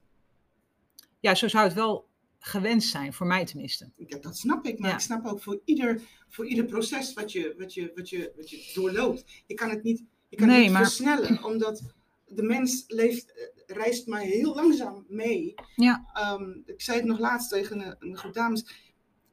Ja, 1.20 1.34
zo 1.34 1.48
zou 1.48 1.64
het 1.64 1.74
wel 1.74 2.08
gewenst 2.38 2.90
zijn, 2.90 3.12
voor 3.12 3.26
mij 3.26 3.44
tenminste. 3.44 3.90
Ja, 3.96 4.18
dat 4.18 4.36
snap 4.36 4.66
ik, 4.66 4.78
maar 4.78 4.88
ja. 4.88 4.94
ik 4.94 5.00
snap 5.00 5.26
ook 5.26 5.42
voor 5.42 5.60
ieder, 5.64 6.00
voor 6.28 6.46
ieder 6.46 6.64
proces 6.64 7.12
wat 7.12 7.32
je, 7.32 7.54
wat, 7.58 7.74
je, 7.74 7.92
wat, 7.94 8.10
je, 8.10 8.32
wat 8.36 8.50
je 8.50 8.70
doorloopt. 8.74 9.24
Je 9.46 9.54
kan 9.54 9.70
het 9.70 9.82
niet, 9.82 10.02
je 10.28 10.36
kan 10.36 10.46
nee, 10.46 10.56
het 10.56 10.64
niet 10.64 10.72
maar... 10.72 10.82
versnellen, 10.82 11.44
omdat 11.50 11.82
de 12.26 12.42
mens 12.42 12.84
leeft, 12.86 13.32
eh, 13.32 13.76
reist 13.76 14.06
maar 14.06 14.20
heel 14.20 14.54
langzaam 14.54 15.04
mee. 15.08 15.54
Ja. 15.76 16.04
Um, 16.38 16.62
ik 16.66 16.80
zei 16.80 16.98
het 16.98 17.06
nog 17.06 17.18
laatst 17.18 17.50
tegen 17.50 17.80
een, 17.80 17.96
een 17.98 18.16
groep 18.16 18.34
dames, 18.34 18.66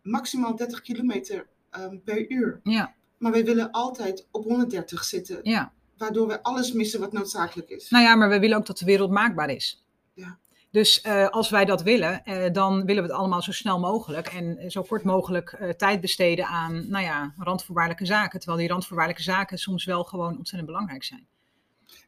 maximaal 0.02 0.56
30 0.56 0.82
kilometer 0.82 1.48
um, 1.80 2.02
per 2.04 2.32
uur. 2.32 2.60
Ja. 2.64 2.96
Maar 3.18 3.32
wij 3.32 3.46
willen 3.46 3.72
altijd 3.72 4.28
op 4.32 4.44
130 4.44 5.04
zitten. 5.04 5.40
Ja 5.42 5.74
waardoor 6.04 6.28
we 6.28 6.44
alles 6.44 6.72
missen 6.72 7.00
wat 7.00 7.14
noodzakelijk 7.14 7.70
is. 7.70 7.90
Nou 7.90 8.04
ja, 8.04 8.16
maar 8.16 8.30
we 8.30 8.40
willen 8.40 8.58
ook 8.58 8.66
dat 8.66 8.78
de 8.78 8.86
wereld 8.86 9.12
maakbaar 9.12 9.50
is. 9.50 9.86
Ja. 10.14 10.40
Dus 10.74 11.04
uh, 11.06 11.30
als 11.30 11.50
wij 11.50 11.66
dat 11.66 11.82
willen, 11.82 12.22
uh, 12.26 12.46
dan 12.52 12.86
willen 12.86 13.04
we 13.04 13.10
het 13.10 13.18
allemaal 13.18 13.42
zo 13.42 13.52
snel 13.52 13.80
mogelijk 13.80 14.28
en 14.28 14.72
zo 14.72 14.82
kort 14.82 15.04
mogelijk 15.04 15.58
uh, 15.62 15.70
tijd 15.70 16.02
besteden 16.02 16.46
aan, 16.46 16.90
nou 16.90 17.04
ja, 17.04 17.34
randvoorwaardelijke 17.38 18.06
zaken. 18.06 18.40
Terwijl 18.40 18.60
die 18.60 18.70
randvoorwaardelijke 18.70 19.32
zaken 19.32 19.58
soms 19.58 19.86
wel 19.86 20.04
gewoon 20.04 20.38
ontzettend 20.38 20.66
belangrijk 20.66 21.04
zijn. 21.04 21.28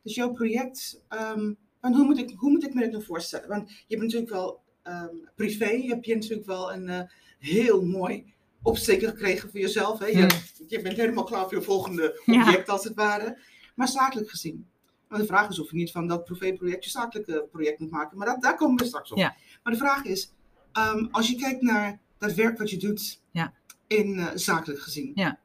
Dus 0.03 0.15
jouw 0.15 0.31
project, 0.31 1.01
um, 1.09 1.57
want 1.79 1.95
hoe, 1.95 2.05
moet 2.05 2.17
ik, 2.17 2.33
hoe 2.37 2.49
moet 2.49 2.63
ik 2.63 2.73
me 2.73 2.81
dit 2.81 2.91
nou 2.91 3.03
voorstellen? 3.03 3.47
Want 3.47 3.69
je 3.69 3.95
hebt 3.95 4.01
natuurlijk 4.01 4.31
wel 4.31 4.61
um, 4.83 5.29
privé, 5.35 5.85
heb 5.87 6.03
je 6.03 6.15
natuurlijk 6.15 6.47
wel 6.47 6.73
een 6.73 7.09
heel 7.39 7.85
mooi 7.85 8.33
opsteken 8.61 9.09
gekregen 9.09 9.49
voor 9.49 9.59
jezelf. 9.59 9.99
Hè? 9.99 10.05
Je, 10.05 10.17
hmm. 10.17 10.29
je, 10.67 10.81
bent 10.81 10.97
helemaal 10.97 11.23
klaar 11.23 11.43
voor 11.43 11.57
je 11.57 11.61
volgende 11.61 12.21
ja. 12.25 12.63
als 12.65 12.83
het 12.83 12.95
ware 12.95 13.37
maar 13.75 13.87
zakelijk 13.87 14.29
gezien. 14.29 14.67
Maar 15.15 15.23
de 15.23 15.33
vraag 15.33 15.49
is 15.49 15.59
of 15.59 15.71
je 15.71 15.77
niet 15.77 15.91
van 15.91 16.07
dat 16.07 16.25
privéproject 16.25 16.83
je 16.83 16.89
zakelijke 16.89 17.47
project 17.51 17.79
moet 17.79 17.91
maken. 17.91 18.17
Maar 18.17 18.27
dat, 18.27 18.41
daar 18.41 18.55
komen 18.55 18.79
we 18.79 18.85
straks 18.85 19.11
op. 19.11 19.17
Ja. 19.17 19.35
Maar 19.63 19.73
de 19.73 19.79
vraag 19.79 20.03
is, 20.03 20.31
um, 20.73 21.07
als 21.11 21.29
je 21.29 21.35
kijkt 21.35 21.61
naar 21.61 21.99
dat 22.17 22.33
werk 22.33 22.57
wat 22.57 22.69
je 22.69 22.77
doet 22.77 23.21
ja. 23.31 23.53
in 23.87 24.17
uh, 24.17 24.27
zakelijk 24.33 24.81
gezien. 24.81 25.11
Ja. 25.13 25.39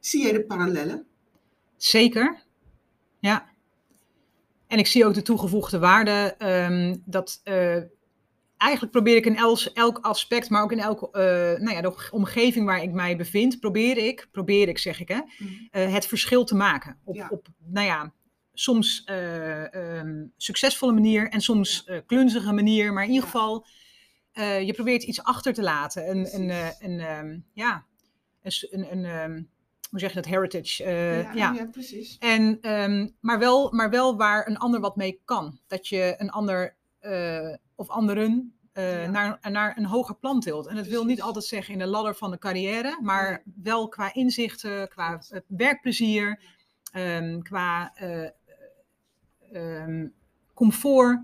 Zie 0.00 0.22
jij 0.22 0.32
de 0.32 0.44
parallellen? 0.44 1.06
Zeker, 1.76 2.42
ja. 3.18 3.48
En 4.66 4.78
ik 4.78 4.86
zie 4.86 5.06
ook 5.06 5.14
de 5.14 5.22
toegevoegde 5.22 5.78
waarde 5.78 6.34
um, 6.38 7.02
dat 7.04 7.40
uh, 7.44 7.82
eigenlijk 8.56 8.92
probeer 8.92 9.16
ik 9.16 9.26
in 9.26 9.36
elk, 9.36 9.58
elk 9.58 9.98
aspect, 9.98 10.50
maar 10.50 10.62
ook 10.62 10.72
in 10.72 10.80
elke 10.80 11.06
uh, 11.06 11.64
nou 11.64 11.76
ja, 11.76 11.80
de 11.80 12.10
omgeving 12.10 12.66
waar 12.66 12.82
ik 12.82 12.92
mij 12.92 13.16
bevind, 13.16 13.60
probeer 13.60 13.96
ik, 13.96 14.28
probeer 14.32 14.68
ik 14.68 14.78
zeg 14.78 15.00
ik, 15.00 15.08
hè, 15.08 15.20
mm. 15.38 15.68
uh, 15.72 15.92
het 15.92 16.06
verschil 16.06 16.44
te 16.44 16.54
maken. 16.54 16.98
Op, 17.04 17.14
ja. 17.14 17.28
op 17.30 17.48
nou 17.64 17.86
ja, 17.86 18.12
soms 18.54 19.02
uh, 19.10 19.64
um, 19.98 20.32
succesvolle 20.36 20.92
manier 20.92 21.28
en 21.28 21.40
soms 21.40 21.82
ja. 21.86 22.00
klunzige 22.00 22.52
manier, 22.52 22.92
maar 22.92 23.04
in 23.04 23.10
ieder 23.10 23.24
geval, 23.24 23.66
je 24.64 24.72
probeert 24.74 25.02
iets 25.02 25.22
achter 25.22 25.52
te 25.52 25.62
laten. 25.62 26.10
Een, 26.10 26.34
een, 26.34 26.72
een, 26.78 27.18
um, 27.18 27.44
ja, 27.52 27.84
een, 28.42 28.92
een, 28.92 29.04
een 29.04 29.48
hoe 29.90 30.02
zeg 30.02 30.12
je 30.12 30.20
dat, 30.20 30.30
heritage. 30.30 30.84
eh, 30.84 31.22
ja, 31.22 31.32
ja. 31.34 31.52
ja, 31.52 31.66
precies. 31.66 32.16
En, 32.18 32.58
ehm, 32.60 33.08
maar, 33.20 33.38
wel, 33.38 33.72
maar 33.72 33.90
wel 33.90 34.16
waar 34.16 34.48
een 34.48 34.58
ander 34.58 34.80
wat 34.80 34.96
mee 34.96 35.20
kan. 35.24 35.58
Dat 35.66 35.88
je 35.88 36.14
een 36.18 36.30
ander 36.30 36.76
eh, 37.00 37.54
of 37.74 37.88
anderen 37.88 38.54
eh, 38.72 39.02
Ja. 39.02 39.10
naar, 39.10 39.38
naar 39.50 39.76
een 39.78 39.86
hoger 39.86 40.16
plan 40.16 40.40
tilt. 40.40 40.66
En 40.66 40.76
dat 40.76 40.86
wil 40.86 41.04
niet 41.04 41.22
altijd 41.22 41.44
zeggen 41.44 41.72
in 41.72 41.78
de 41.78 41.86
ladder 41.86 42.14
van 42.14 42.30
de 42.30 42.38
carrière, 42.38 42.98
maar 43.02 43.42
wel 43.62 43.88
qua 43.88 44.14
inzichten, 44.14 44.88
qua 44.88 45.22
eh, 45.28 45.40
werkplezier, 45.46 46.40
ehm, 46.92 47.40
qua 47.40 47.92
eh, 47.94 48.28
ehm, 49.54 50.06
comfort. 50.54 51.20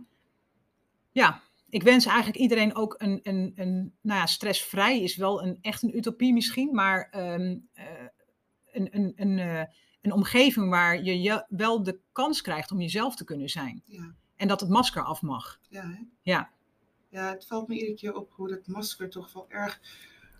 Ja, 1.10 1.42
ik 1.68 1.82
wens 1.82 2.06
eigenlijk 2.06 2.38
iedereen 2.38 2.74
ook 2.74 2.94
een, 2.98 3.20
een, 3.22 3.52
een 3.54 3.94
nou 4.00 4.20
ja, 4.20 4.26
stressvrij 4.26 5.00
is 5.00 5.16
wel 5.16 5.42
een, 5.42 5.58
echt 5.60 5.82
een 5.82 5.96
utopie 5.96 6.32
misschien, 6.32 6.74
maar 6.74 7.08
ehm, 7.10 7.56
eh, 7.72 7.84
een, 8.72 8.88
een, 8.90 9.12
een, 9.16 9.38
eh, 9.38 9.64
een 10.00 10.12
omgeving 10.12 10.70
waar 10.70 11.02
je, 11.02 11.20
je 11.20 11.44
wel 11.48 11.82
de 11.82 11.98
kans 12.12 12.40
krijgt 12.40 12.70
om 12.70 12.80
jezelf 12.80 13.16
te 13.16 13.24
kunnen 13.24 13.48
zijn. 13.48 13.82
Ja, 13.84 14.14
En 14.36 14.48
dat 14.48 14.60
het 14.60 14.68
masker 14.68 15.04
af 15.04 15.22
mag. 15.22 15.60
ja, 15.68 15.82
hè? 15.82 16.02
Ja. 16.22 16.50
Ja, 17.08 17.30
het 17.30 17.46
valt 17.46 17.68
me 17.68 17.74
iedere 17.74 17.94
keer 17.94 18.14
op 18.14 18.32
hoe 18.32 18.48
dat 18.48 18.66
masker 18.66 19.10
toch 19.10 19.32
wel 19.32 19.46
erg... 19.48 19.80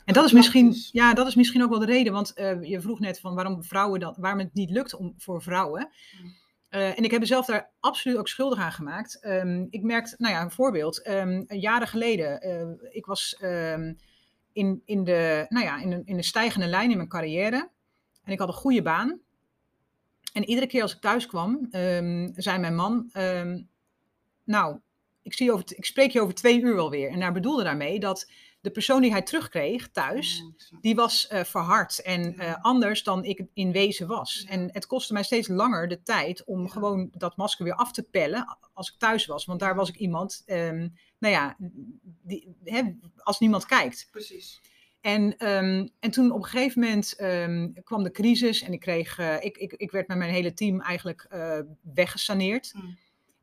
En 0.05 0.14
dat 0.14 0.24
is, 0.24 0.33
misschien, 0.33 0.74
ja, 0.92 1.14
dat 1.14 1.26
is 1.26 1.35
misschien 1.35 1.62
ook 1.62 1.70
wel 1.70 1.79
de 1.79 1.87
reden, 1.87 2.12
want 2.12 2.33
eh, 2.33 2.62
je 2.62 2.81
vroeg 2.81 3.00
net 3.00 3.20
van 3.20 3.35
waarom 3.35 3.64
vrouwen 3.64 4.00
dan, 4.00 4.14
waarom 4.18 4.38
het 4.40 4.55
niet 4.55 4.70
lukt 4.70 4.94
om, 4.94 5.14
voor 5.16 5.42
vrouwen. 5.42 5.90
Mm. 6.22 6.35
Eh, 6.70 6.98
en 6.98 7.04
ik 7.04 7.11
heb 7.11 7.20
mezelf 7.20 7.46
daar 7.46 7.70
absoluut 7.80 8.16
ook 8.16 8.28
schuldig 8.28 8.59
aan 8.59 8.72
gemaakt. 8.72 9.20
Ehm, 9.20 9.66
ik 9.70 9.83
merkte, 9.83 10.14
nou 10.18 10.35
ja, 10.35 10.42
een 10.42 10.50
voorbeeld. 10.50 11.02
Ehm, 11.02 11.44
jaren 11.46 11.88
geleden, 11.88 12.40
eh, 12.40 12.66
ik 12.90 13.06
was 13.06 13.37
ehm, 13.37 13.94
in, 14.52 14.83
in, 14.85 15.04
de, 15.04 15.46
nou 15.48 15.64
ja, 15.64 15.80
in, 15.80 15.92
een, 15.92 16.02
in 16.04 16.16
een 16.16 16.24
stijgende 16.24 16.66
lijn 16.66 16.90
in 16.90 16.96
mijn 16.96 17.09
carrière. 17.09 17.70
En 18.24 18.33
ik 18.33 18.38
had 18.38 18.48
een 18.48 18.54
goede 18.54 18.83
baan. 18.83 19.20
En 20.33 20.44
iedere 20.44 20.66
keer 20.66 20.83
als 20.83 20.94
ik 20.94 21.00
thuis 21.00 21.26
kwam, 21.26 21.66
zei 22.35 22.59
mijn 22.59 22.74
man, 22.74 23.11
nou, 24.44 24.78
ik, 25.22 25.35
zie 25.35 25.52
over, 25.52 25.64
ik 25.68 25.85
spreek 25.85 26.11
je 26.11 26.20
over 26.20 26.35
twee 26.35 26.61
uur 26.61 26.74
wel 26.74 26.90
weer. 26.90 27.11
En 27.11 27.20
daar 27.20 27.33
bedoelde 27.33 27.62
daarmee 27.62 28.00
dat 28.00 28.30
de 28.61 28.70
persoon 28.70 29.03
die 29.03 29.11
hij 29.11 29.23
terugkreeg 29.23 29.90
thuis, 29.90 30.42
Oh, 30.42 30.81
die 30.81 30.94
was 30.94 31.27
eh, 31.27 31.44
verhard 31.44 32.03
en 32.03 32.38
eh, 32.38 32.55
anders 32.61 33.03
dan 33.03 33.25
ik 33.25 33.44
in 33.55 33.73
wezen 33.73 34.07
was. 34.07 34.44
En 34.49 34.68
het 34.73 34.87
kostte 34.87 35.12
mij 35.12 35.23
steeds 35.23 35.49
langer 35.49 35.88
de 35.88 36.03
tijd 36.03 36.44
om 36.44 36.68
gewoon 36.68 37.09
dat 37.12 37.37
masker 37.37 37.64
weer 37.64 37.75
af 37.75 37.92
te 37.92 38.03
pellen 38.03 38.59
als 38.73 38.90
ik 38.90 38.99
thuis 38.99 39.27
was. 39.27 39.44
Want 39.44 39.61
daar 39.61 39.75
was 39.75 39.88
ik 39.88 39.96
iemand, 39.96 40.42
ehm, 40.46 40.88
nou 41.18 41.35
ja, 41.35 41.57
die, 42.23 42.55
hè, 42.64 42.83
als 43.16 43.38
niemand 43.38 43.66
kijkt. 43.66 44.09
Precies. 44.11 44.61
En, 45.01 45.37
ehm, 45.37 45.87
en 46.01 46.11
toen 46.11 46.31
op 46.31 46.42
een 46.42 46.49
gegeven 46.49 46.81
moment 46.81 47.14
ehm, 47.16 47.73
kwam 47.85 48.03
de 48.03 48.11
crisis 48.11 48.62
en 48.62 48.73
ik, 48.73 48.81
kreeg, 48.81 49.18
eh, 49.18 49.44
ik, 49.44 49.57
ik, 49.57 49.73
ik 49.73 49.90
werd 49.90 50.09
met 50.09 50.18
mijn 50.18 50.33
hele 50.33 50.53
team 50.53 50.81
eigenlijk 50.81 51.29
weggesaneerd. 51.94 52.73
Mm. 52.75 52.99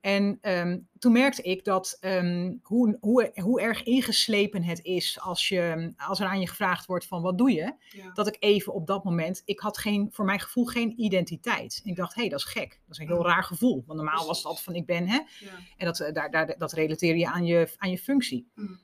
En 0.07 0.37
ehm, 0.41 0.79
toen 0.99 1.11
merkte 1.11 1.41
ik 1.41 1.63
dat 1.63 1.97
ehm, 1.99 2.53
hoe, 2.61 2.97
hoe, 2.99 3.31
hoe 3.33 3.61
erg 3.61 3.83
ingeslepen 3.83 4.63
het 4.63 4.83
is 4.83 5.19
als, 5.19 5.47
je, 5.47 5.93
als 5.97 6.19
er 6.19 6.25
aan 6.25 6.39
je 6.39 6.47
gevraagd 6.47 6.85
wordt 6.85 7.05
van 7.05 7.21
wat 7.21 7.37
doe 7.37 7.51
je? 7.51 7.73
Ja. 7.89 8.11
Dat 8.13 8.27
ik 8.27 8.35
even 8.39 8.73
op 8.73 8.87
dat 8.87 9.03
moment, 9.03 9.41
ik 9.45 9.59
had 9.59 9.77
geen, 9.77 10.09
voor 10.11 10.25
mijn 10.25 10.39
gevoel 10.39 10.65
geen 10.65 10.93
identiteit. 11.01 11.81
En 11.83 11.89
ik 11.89 11.95
dacht, 11.95 12.15
hé, 12.15 12.21
hey, 12.21 12.29
dat 12.29 12.39
is 12.39 12.45
gek. 12.45 12.69
Dat 12.69 12.95
is 12.95 12.97
een 12.97 13.07
heel 13.07 13.17
Mm. 13.17 13.25
raar 13.25 13.43
gevoel. 13.43 13.83
Want 13.85 13.99
normaal 13.99 14.25
was 14.25 14.37
het 14.37 14.45
altijd 14.45 14.65
van 14.65 14.75
ik 14.75 14.85
ben, 14.85 15.07
hè? 15.07 15.17
Ja. 15.17 15.51
En 15.77 15.85
dat, 15.85 15.99
eh, 15.99 16.13
daar, 16.13 16.31
daar, 16.31 16.57
dat 16.57 16.71
relateer 16.71 17.17
je 17.17 17.27
aan 17.27 17.45
je, 17.45 17.73
aan 17.77 17.89
je 17.89 17.97
functie. 17.97 18.51
Mm. 18.55 18.79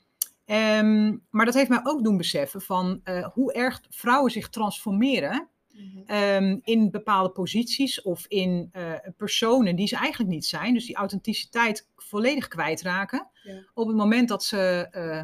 Ehm, 0.46 1.18
maar 1.30 1.46
dat 1.46 1.54
heeft 1.54 1.70
mij 1.70 1.82
ook 1.84 2.04
doen 2.04 2.18
beseffen 2.18 2.62
van 2.62 3.02
eh, 3.04 3.28
hoe 3.28 3.54
erg 3.54 3.82
vrouwen 3.90 4.32
zich 4.32 4.50
transformeren 4.50 5.50
Mhm. 5.74 6.00
ehm, 6.06 6.60
in 6.62 6.92
bepaalde 6.92 7.30
posities 7.30 8.02
of 8.02 8.26
in 8.28 8.70
eh, 8.72 8.94
personen 9.18 9.76
die 9.76 9.88
ze 9.88 9.96
eigenlijk 9.96 10.32
niet 10.32 10.46
zijn. 10.46 10.74
Dus 10.74 10.86
die 10.86 10.96
authenticiteit 10.96 11.88
volledig 11.96 12.48
kwijtraken. 12.48 13.28
Ja. 13.44 13.64
Op 13.74 13.88
het 13.88 13.96
moment 13.96 14.28
dat 14.28 14.44
ze 14.44 14.88
eh, 14.92 15.24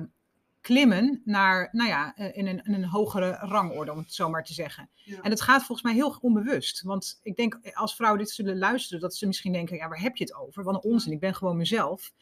klimmen 0.62 1.22
naar, 1.26 1.70
nou 1.72 1.90
ja, 1.90 2.16
eh, 2.16 2.38
in 2.38 2.48
een, 2.48 2.64
in 2.64 2.74
een 2.74 2.86
hogere 2.86 3.32
rangorde, 3.32 3.92
om 3.92 3.98
het 3.98 4.14
zo 4.14 4.30
maar 4.30 4.44
te 4.44 4.54
zeggen. 4.54 4.90
Ja. 4.94 5.22
En 5.22 5.30
dat 5.30 5.42
gaat 5.42 5.64
volgens 5.64 5.82
mij 5.82 5.94
heel 5.94 6.18
onbewust. 6.22 6.82
Want 6.82 7.20
ik 7.24 7.36
denk, 7.36 7.60
als 7.74 7.96
vrouwen 7.96 8.20
dit 8.22 8.30
zullen 8.30 8.58
luisteren, 8.58 9.02
dat 9.02 9.16
ze 9.16 9.28
misschien 9.28 9.54
denken, 9.54 9.78
ja, 9.78 9.88
waar 9.88 10.02
heb 10.02 10.16
je 10.16 10.24
het 10.24 10.36
over? 10.36 10.64
Wat 10.64 10.74
een 10.74 10.92
onzin, 10.92 11.12
ik 11.12 11.20
ben 11.20 11.36
gewoon 11.36 11.58
mezelf. 11.58 12.14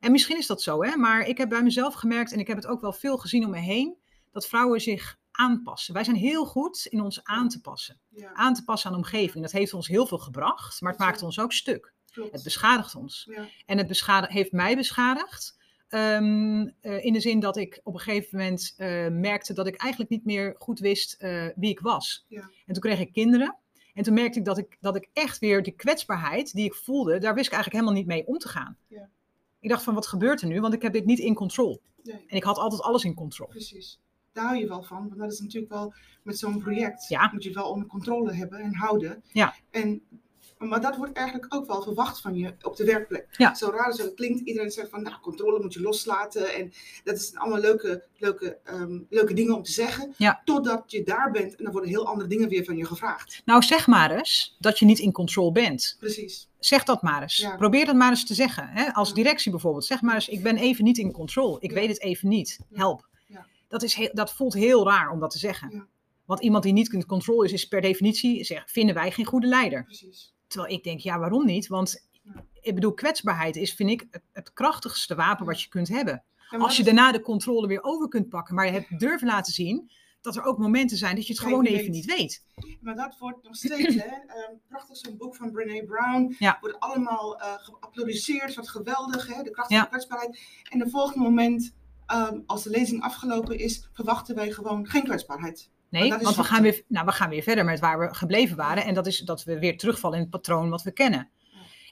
En 0.00 0.12
misschien 0.12 0.38
is 0.38 0.46
dat 0.46 0.62
zo, 0.62 0.82
hè? 0.82 0.96
maar 0.96 1.26
ik 1.26 1.38
heb 1.38 1.48
bij 1.48 1.62
mezelf 1.62 1.94
gemerkt, 1.94 2.32
en 2.32 2.38
ik 2.38 2.46
heb 2.46 2.56
het 2.56 2.66
ook 2.66 2.80
wel 2.80 2.92
veel 2.92 3.18
gezien 3.18 3.44
om 3.44 3.50
me 3.50 3.58
heen, 3.58 3.96
dat 4.32 4.46
vrouwen 4.46 4.80
zich 4.80 5.18
aanpassen. 5.38 5.94
Wij 5.94 6.04
zijn 6.04 6.16
heel 6.16 6.44
goed 6.46 6.86
in 6.86 7.00
ons 7.00 7.24
aan 7.24 7.48
te 7.48 7.60
passen. 7.60 8.00
Ja. 8.08 8.32
Aan 8.34 8.54
te 8.54 8.64
passen 8.64 8.90
aan 8.90 8.96
de 8.96 9.02
omgeving. 9.04 9.44
Dat 9.44 9.52
heeft 9.52 9.74
ons 9.74 9.88
heel 9.88 10.06
veel 10.06 10.18
gebracht, 10.18 10.80
maar 10.80 10.90
het 10.92 11.00
maakt 11.00 11.22
ons 11.22 11.38
ook 11.40 11.52
stuk. 11.52 11.92
Klopt. 12.10 12.32
Het 12.32 12.42
beschadigt 12.42 12.94
ons. 12.94 13.26
Ja. 13.30 13.48
En 13.66 13.78
het 13.78 13.86
beschadi- 13.86 14.32
heeft 14.32 14.52
mij 14.52 14.76
beschadigd. 14.76 15.56
ehm, 15.88 16.66
eh, 16.80 17.04
in 17.04 17.12
de 17.12 17.20
zin 17.20 17.40
dat 17.40 17.56
ik 17.56 17.80
op 17.84 17.94
een 17.94 18.00
gegeven 18.00 18.38
moment 18.38 18.74
eh, 18.76 19.06
merkte 19.08 19.52
dat 19.52 19.66
ik 19.66 19.76
eigenlijk 19.76 20.10
niet 20.10 20.24
meer 20.24 20.54
goed 20.58 20.78
wist 20.78 21.12
eh, 21.12 21.46
wie 21.56 21.70
ik 21.70 21.80
was. 21.80 22.24
Ja. 22.28 22.40
En 22.66 22.72
toen 22.74 22.82
kreeg 22.82 23.00
ik 23.00 23.12
kinderen. 23.12 23.56
En 23.94 24.02
toen 24.02 24.14
merkte 24.14 24.38
ik 24.38 24.44
dat, 24.44 24.58
ik 24.58 24.76
dat 24.80 24.96
ik 24.96 25.08
echt 25.12 25.38
weer 25.38 25.62
die 25.62 25.72
kwetsbaarheid 25.72 26.52
die 26.52 26.64
ik 26.64 26.74
voelde, 26.74 27.18
daar 27.18 27.34
wist 27.34 27.46
ik 27.46 27.52
eigenlijk 27.52 27.84
helemaal 27.84 28.02
niet 28.04 28.06
mee 28.06 28.26
om 28.26 28.38
te 28.38 28.48
gaan. 28.48 28.76
Ja. 28.88 29.08
Ik 29.60 29.68
dacht 29.70 29.82
van 29.82 29.94
wat 29.94 30.06
gebeurt 30.06 30.40
er 30.40 30.48
nu? 30.48 30.60
Want 30.60 30.74
ik 30.74 30.82
heb 30.82 30.92
dit 30.92 31.04
niet 31.04 31.18
in 31.18 31.34
control. 31.34 31.82
Nee, 32.02 32.24
En 32.26 32.36
ik 32.36 32.42
had 32.44 32.58
altijd 32.58 32.82
alles 32.82 33.04
in 33.04 33.14
control. 33.14 33.48
precies. 33.48 33.98
Daar 34.42 34.58
je 34.58 34.68
wel 34.68 34.82
van, 34.82 35.08
want 35.08 35.18
dat 35.18 35.32
is 35.32 35.40
natuurlijk 35.40 35.72
wel 35.72 35.94
met 36.22 36.38
zo'n 36.38 36.58
project. 36.58 37.08
Ja. 37.08 37.30
Moet 37.32 37.42
je 37.42 37.48
het 37.48 37.58
wel 37.58 37.70
onder 37.70 37.88
controle 37.88 38.32
hebben 38.32 38.58
en 38.58 38.74
houden. 38.74 39.22
Ja. 39.32 39.54
En, 39.70 40.02
maar 40.58 40.80
dat 40.80 40.96
wordt 40.96 41.12
eigenlijk 41.12 41.54
ook 41.54 41.66
wel 41.66 41.82
verwacht 41.82 42.20
van 42.20 42.34
je 42.34 42.54
op 42.62 42.76
de 42.76 42.84
werkplek. 42.84 43.26
Ja. 43.36 43.54
Zo 43.54 43.70
raar 43.70 43.86
als 43.86 43.98
het 43.98 44.14
klinkt, 44.14 44.40
iedereen 44.40 44.70
zegt 44.70 44.90
van 44.90 45.02
nou, 45.02 45.20
controle 45.20 45.60
moet 45.60 45.74
je 45.74 45.80
loslaten. 45.80 46.54
En 46.54 46.72
dat 47.04 47.16
is 47.16 47.34
allemaal 47.34 47.60
leuke, 47.60 48.04
leuke, 48.16 48.58
ehm, 48.64 48.98
leuke 49.08 49.34
dingen 49.34 49.54
om 49.54 49.62
te 49.62 49.72
zeggen. 49.72 50.14
Ja. 50.16 50.42
Totdat 50.44 50.90
je 50.90 51.02
daar 51.02 51.30
bent 51.30 51.56
en 51.56 51.64
dan 51.64 51.72
worden 51.72 51.90
heel 51.90 52.06
andere 52.06 52.28
dingen 52.28 52.48
weer 52.48 52.64
van 52.64 52.76
je 52.76 52.84
gevraagd. 52.84 53.42
Nou, 53.44 53.62
zeg 53.62 53.86
maar 53.86 54.10
eens 54.10 54.56
dat 54.58 54.78
je 54.78 54.84
niet 54.84 54.98
in 54.98 55.12
control 55.12 55.52
bent. 55.52 55.96
Precies. 55.98 56.48
Zeg 56.58 56.84
dat 56.84 57.02
maar 57.02 57.22
eens. 57.22 57.36
Ja. 57.36 57.56
Probeer 57.56 57.84
dat 57.86 57.94
maar 57.94 58.10
eens 58.10 58.26
te 58.26 58.34
zeggen. 58.34 58.68
Hè? 58.68 58.92
Als 58.92 59.14
directie 59.14 59.50
bijvoorbeeld. 59.50 59.84
Zeg 59.84 60.02
maar 60.02 60.14
eens, 60.14 60.28
ik 60.28 60.42
ben 60.42 60.56
even 60.56 60.84
niet 60.84 60.98
in 60.98 61.12
control. 61.12 61.56
Ik 61.60 61.72
weet 61.72 61.88
het 61.88 62.00
even 62.00 62.28
niet. 62.28 62.58
Help. 62.72 63.07
Dat, 63.68 63.82
is 63.82 63.94
heel, 63.94 64.10
dat 64.12 64.32
voelt 64.32 64.54
heel 64.54 64.86
raar 64.88 65.10
om 65.10 65.20
dat 65.20 65.30
te 65.30 65.38
zeggen. 65.38 65.70
Ja. 65.70 65.86
Want 66.24 66.40
iemand 66.40 66.62
die 66.62 66.72
niet 66.72 66.92
in 66.92 67.06
control 67.06 67.42
is, 67.42 67.52
is 67.52 67.68
per 67.68 67.80
definitie, 67.80 68.44
zeg, 68.44 68.70
vinden 68.70 68.94
wij 68.94 69.10
geen 69.10 69.24
goede 69.24 69.46
leider. 69.46 69.84
Precies. 69.84 70.34
Terwijl 70.46 70.72
ik 70.74 70.84
denk, 70.84 71.00
ja, 71.00 71.18
waarom 71.18 71.46
niet? 71.46 71.66
Want 71.66 72.06
ik 72.60 72.74
bedoel, 72.74 72.94
kwetsbaarheid 72.94 73.56
is, 73.56 73.74
vind 73.74 73.90
ik, 73.90 74.06
het, 74.10 74.22
het 74.32 74.52
krachtigste 74.52 75.14
wapen 75.14 75.46
wat 75.46 75.62
je 75.62 75.68
kunt 75.68 75.88
hebben. 75.88 76.24
Als 76.58 76.76
je 76.76 76.84
daarna 76.84 77.12
de 77.12 77.20
controle 77.20 77.66
weer 77.66 77.82
over 77.82 78.08
kunt 78.08 78.28
pakken, 78.28 78.54
maar 78.54 78.66
je 78.66 78.72
hebt 78.72 78.98
durven 79.00 79.26
laten 79.26 79.52
zien 79.52 79.90
dat 80.20 80.36
er 80.36 80.42
ook 80.42 80.58
momenten 80.58 80.96
zijn 80.96 81.14
dat 81.16 81.26
je 81.26 81.32
het 81.32 81.42
gewoon 81.42 81.64
even 81.64 81.90
niet 81.90 82.04
weet. 82.04 82.44
Maar 82.80 82.94
dat 82.94 83.18
wordt 83.18 83.42
nog 83.42 83.56
steeds, 83.56 83.94
hè, 83.94 84.00
ehm, 84.06 84.52
prachtig 84.68 84.96
zo'n 84.96 85.16
boek 85.16 85.36
van 85.36 85.50
Brene 85.52 85.84
Brown. 85.84 86.34
Ja. 86.38 86.58
Wordt 86.60 86.80
allemaal 86.80 87.40
eh 87.40 87.52
geapplaudisseerd, 87.58 88.54
wat 88.54 88.68
geweldig, 88.68 89.26
hè, 89.34 89.42
de 89.42 89.50
kracht 89.50 89.70
Ja. 89.70 89.76
van 89.76 89.84
de 89.84 89.90
kwetsbaarheid. 89.90 90.38
En 90.70 90.80
het 90.80 90.90
volgende 90.90 91.24
moment, 91.24 91.74
ehm, 92.08 92.38
als 92.46 92.62
de 92.62 92.70
lezing 92.70 93.02
afgelopen 93.02 93.58
is, 93.58 93.88
verwachten 93.92 94.34
wij 94.34 94.50
gewoon 94.50 94.86
geen 94.86 95.04
kwetsbaarheid. 95.04 95.70
Nee, 95.90 96.10
want 96.10 96.36
we 96.36 96.44
gaan, 96.44 96.62
weer, 96.62 96.82
nou, 96.88 97.06
we 97.06 97.12
gaan 97.12 97.30
weer 97.30 97.42
verder 97.42 97.64
met 97.64 97.80
waar 97.80 97.98
we 97.98 98.14
gebleven 98.14 98.56
waren. 98.56 98.84
En 98.84 98.94
dat 98.94 99.06
is 99.06 99.18
dat 99.18 99.44
we 99.44 99.58
weer 99.58 99.78
terugvallen 99.78 100.16
in 100.16 100.22
het 100.22 100.32
patroon 100.32 100.70
wat 100.70 100.82
we 100.82 100.92
kennen. 100.92 101.30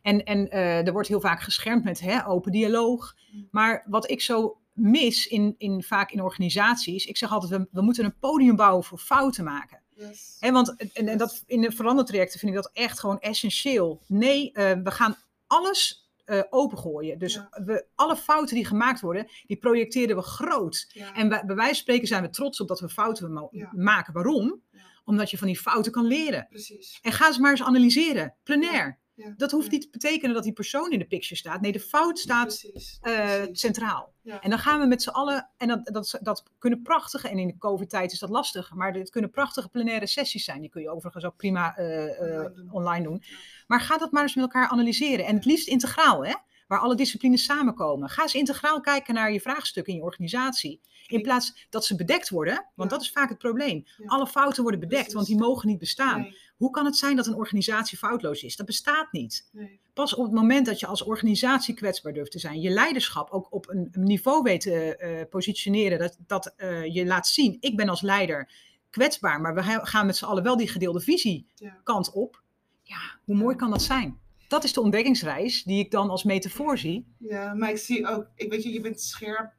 En, 0.03 0.25
en 0.25 0.51
eh, 0.51 0.87
er 0.87 0.93
wordt 0.93 1.09
heel 1.09 1.21
vaak 1.21 1.43
geschermd 1.43 1.85
met 1.85 2.01
hè, 2.01 2.27
open 2.27 2.53
dialoog. 2.53 3.17
Mm. 3.33 3.49
Maar 3.51 3.85
wat 3.89 4.11
ik 4.11 4.21
zo 4.21 4.59
mis 4.73 5.27
in, 5.27 5.55
in, 5.59 5.83
vaak 5.83 6.11
in 6.11 6.23
organisaties, 6.23 7.07
ik 7.07 7.17
zeg 7.17 7.33
altijd, 7.33 7.53
we, 7.53 7.69
we 7.71 7.83
moeten 7.83 8.05
een 8.05 8.19
podium 8.19 8.57
bouwen 8.57 8.85
voor 8.85 8.99
fouten 8.99 9.45
maken. 9.45 9.83
Yes. 9.95 10.37
Hè, 10.41 10.53
want 10.53 10.77
en, 10.77 11.09
en 11.09 11.19
dat, 11.19 11.43
in 11.47 11.61
de 11.61 11.73
verandertrajecten 11.73 12.39
vind 12.39 12.51
ik 12.51 12.63
dat 12.63 12.71
echt 12.73 13.01
gewoon 13.01 13.21
essentieel. 13.21 14.03
Nee, 14.07 14.53
eh, 14.53 14.73
we 14.83 14.91
gaan 14.91 15.17
alles 15.47 16.06
eh, 16.27 16.43
opengooien. 16.51 17.19
Dus 17.19 17.35
Ja. 17.35 17.49
we, 17.65 17.87
alle 17.95 18.17
fouten 18.17 18.55
die 18.55 18.65
gemaakt 18.67 19.01
worden, 19.01 19.27
die 19.47 19.57
projecteren 19.57 20.17
we 20.17 20.23
groot. 20.23 20.91
Ja. 20.93 21.15
En 21.15 21.29
bij, 21.29 21.43
bij 21.47 21.55
wijze 21.55 21.71
van 21.73 21.81
spreken 21.83 22.07
zijn 22.09 22.23
we 22.23 22.31
trots 22.31 22.61
op 22.61 22.69
dat 22.69 22.81
we 22.81 22.89
fouten 22.89 23.49
Ja. 23.51 23.71
maken. 23.75 24.13
Waarom? 24.13 24.63
Omdat 25.05 25.31
je 25.31 25.39
van 25.39 25.47
die 25.47 25.59
fouten 25.59 25.93
kan 25.93 26.05
leren. 26.05 26.47
Precies. 26.49 26.99
En 27.03 27.13
ga 27.13 27.33
ze 27.33 27.41
maar 27.41 27.51
eens 27.51 27.63
analyseren, 27.63 28.35
plenair. 28.43 28.99
Ja. 29.17 29.35
Dat 29.37 29.51
hoeft 29.51 29.65
Ja. 29.67 29.73
niet 29.73 29.83
te 29.83 29.89
betekenen 29.91 30.35
dat 30.35 30.43
die 30.45 30.53
persoon 30.53 30.91
in 30.93 30.99
de 30.99 31.05
picture 31.07 31.37
staat. 31.37 31.61
Nee, 31.61 31.73
de 31.73 31.81
fout 31.81 32.19
staat 32.19 32.47
Precies. 32.61 32.99
eh, 33.01 33.43
centraal. 33.53 34.13
Ja. 34.23 34.41
En 34.41 34.51
dan 34.51 34.59
gaan 34.59 34.81
we 34.81 34.87
met 34.87 35.03
z'n 35.03 35.09
allen, 35.09 35.51
en 35.57 35.69
dat, 35.69 35.81
dat, 35.93 36.19
dat 36.23 36.43
kunnen 36.59 36.83
prachtige, 36.83 37.29
en 37.29 37.39
in 37.39 37.47
de 37.47 37.59
COVID-tijd 37.59 38.13
is 38.13 38.19
dat 38.19 38.31
lastig, 38.31 38.75
maar 38.75 38.93
dit 38.93 39.11
kunnen 39.11 39.31
prachtige 39.31 39.69
plenaire 39.69 40.07
sessies 40.07 40.45
zijn. 40.45 40.61
Die 40.61 40.71
kun 40.71 40.83
je 40.83 40.91
overigens 40.91 41.25
ook 41.25 41.37
prima 41.37 41.77
eh, 41.77 42.41
eh, 42.45 42.51
Online 42.71 43.05
doen. 43.05 43.23
Maar 43.67 43.81
ga 43.81 43.99
dat 43.99 44.13
maar 44.13 44.23
eens 44.23 44.35
met 44.35 44.45
elkaar 44.45 44.69
analyseren. 44.69 45.25
En 45.27 45.35
het 45.35 45.45
liefst 45.45 45.69
integraal, 45.69 46.25
hè? 46.27 46.35
Waar 46.67 46.79
alle 46.79 46.95
disciplines 46.95 47.45
samenkomen. 47.45 48.09
Ga 48.09 48.23
eens 48.23 48.35
integraal 48.35 48.81
kijken 48.81 49.15
naar 49.15 49.33
je 49.33 49.41
vraagstukken 49.41 49.93
in 49.93 49.99
je 49.99 50.05
organisatie. 50.05 50.81
In 51.07 51.23
plaats 51.23 51.67
dat 51.71 51.85
ze 51.85 51.95
bedekt 51.97 52.29
worden, 52.29 52.55
want 52.75 52.91
Ja. 52.91 52.97
dat 52.97 53.07
is 53.07 53.13
vaak 53.13 53.29
het 53.29 53.39
probleem. 53.39 53.87
Ja. 53.97 54.07
Alle 54.07 54.27
fouten 54.27 54.63
worden 54.63 54.81
bedekt, 54.81 55.01
Precies. 55.01 55.15
want 55.15 55.27
die 55.27 55.49
mogen 55.49 55.69
niet 55.69 55.79
bestaan. 55.79 56.21
Nee, 56.21 56.37
Hoe 56.57 56.71
kan 56.71 56.85
het 56.85 56.97
zijn 56.97 57.17
dat 57.17 57.27
een 57.27 57.35
organisatie 57.35 57.99
foutloos 57.99 58.43
is? 58.43 58.57
Dat 58.57 58.67
bestaat 58.67 59.13
niet. 59.13 59.49
nee. 59.53 59.81
Pas 59.95 60.15
op 60.15 60.25
het 60.25 60.33
moment 60.33 60.67
dat 60.67 60.81
je 60.81 60.87
als 60.87 61.03
organisatie 61.03 61.75
kwetsbaar 61.75 62.13
durft 62.13 62.31
te 62.31 62.39
zijn, 62.39 62.61
je 62.61 62.71
leiderschap 62.71 63.31
ook 63.31 63.47
op 63.53 63.69
een 63.69 63.89
niveau 63.93 64.43
weet 64.43 64.61
te 64.61 64.97
eh, 64.97 65.29
positioneren, 65.31 65.99
dat, 65.99 66.17
dat 66.27 66.53
eh, 66.57 66.95
je 66.95 67.07
laat 67.07 67.27
zien, 67.29 67.57
ik 67.61 67.77
ben 67.77 67.89
als 67.89 68.01
leider 68.01 68.51
kwetsbaar, 68.91 69.41
maar 69.41 69.55
we 69.55 69.63
gaan 69.87 70.07
met 70.07 70.17
z'n 70.17 70.25
allen 70.25 70.43
wel 70.43 70.57
die 70.57 70.69
gedeelde 70.69 71.01
visie 71.01 71.47
Ja. 71.55 71.81
kant 71.85 72.13
op. 72.13 72.43
Ja, 72.83 72.99
hoe 73.25 73.35
mooi 73.37 73.57
kan 73.57 73.71
dat 73.71 73.83
zijn? 73.83 74.19
Dat 74.49 74.65
is 74.65 74.73
de 74.73 74.81
ontdekkingsreis 74.81 75.63
die 75.65 75.85
ik 75.85 75.91
dan 75.91 76.11
als 76.11 76.25
metafoor 76.25 76.79
zie. 76.79 77.07
Ja, 77.19 77.55
maar 77.55 77.71
ik 77.71 77.77
zie 77.79 78.07
ook, 78.07 78.27
ik 78.35 78.51
weet 78.51 78.63
je, 78.63 78.73
je 78.73 78.81
bent 78.81 79.01
scherp, 79.01 79.53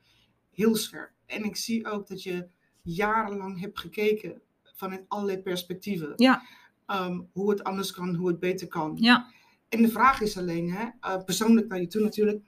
heel 0.51 0.75
scherp. 0.75 1.11
En 1.25 1.43
ik 1.43 1.55
zie 1.55 1.85
ook 1.87 2.07
dat 2.07 2.23
je 2.23 2.47
jarenlang 2.81 3.59
hebt 3.59 3.79
gekeken 3.79 4.41
vanuit 4.63 5.05
allerlei 5.07 5.37
perspectieven. 5.41 6.13
Ja. 6.15 6.43
Ehm, 6.85 7.19
hoe 7.31 7.49
het 7.49 7.63
anders 7.63 7.91
kan, 7.91 8.15
hoe 8.15 8.27
het 8.27 8.39
beter 8.39 8.67
kan. 8.67 8.97
Ja, 8.99 9.31
En 9.69 9.81
de 9.81 9.89
vraag 9.89 10.21
is 10.21 10.37
alleen, 10.37 10.71
hè, 10.71 10.87
eh, 10.99 11.23
persoonlijk 11.23 11.67
naar 11.67 11.79
je 11.79 11.87
toe 11.87 12.01
natuurlijk, 12.01 12.43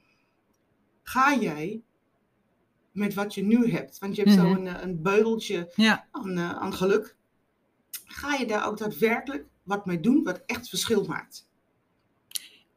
ga 1.03 1.35
jij 1.39 1.81
met 2.91 3.13
wat 3.13 3.33
je 3.33 3.43
nu 3.43 3.71
hebt, 3.71 3.99
want 3.99 4.15
je 4.15 4.21
hebt 4.23 4.35
Mhm. 4.35 4.45
zo 4.45 4.53
een, 4.53 4.67
eh, 4.67 4.81
een 4.81 5.01
beudeltje 5.01 5.71
ja, 5.75 6.07
aan, 6.11 6.37
eh, 6.37 6.51
aan 6.51 6.73
geluk, 6.73 7.15
ga 8.05 8.33
je 8.35 8.45
daar 8.45 8.67
ook 8.67 8.77
daadwerkelijk 8.77 9.45
wat 9.63 9.85
mee 9.85 9.99
doen 9.99 10.23
wat 10.23 10.43
echt 10.45 10.69
verschil 10.69 11.03
maakt? 11.05 11.47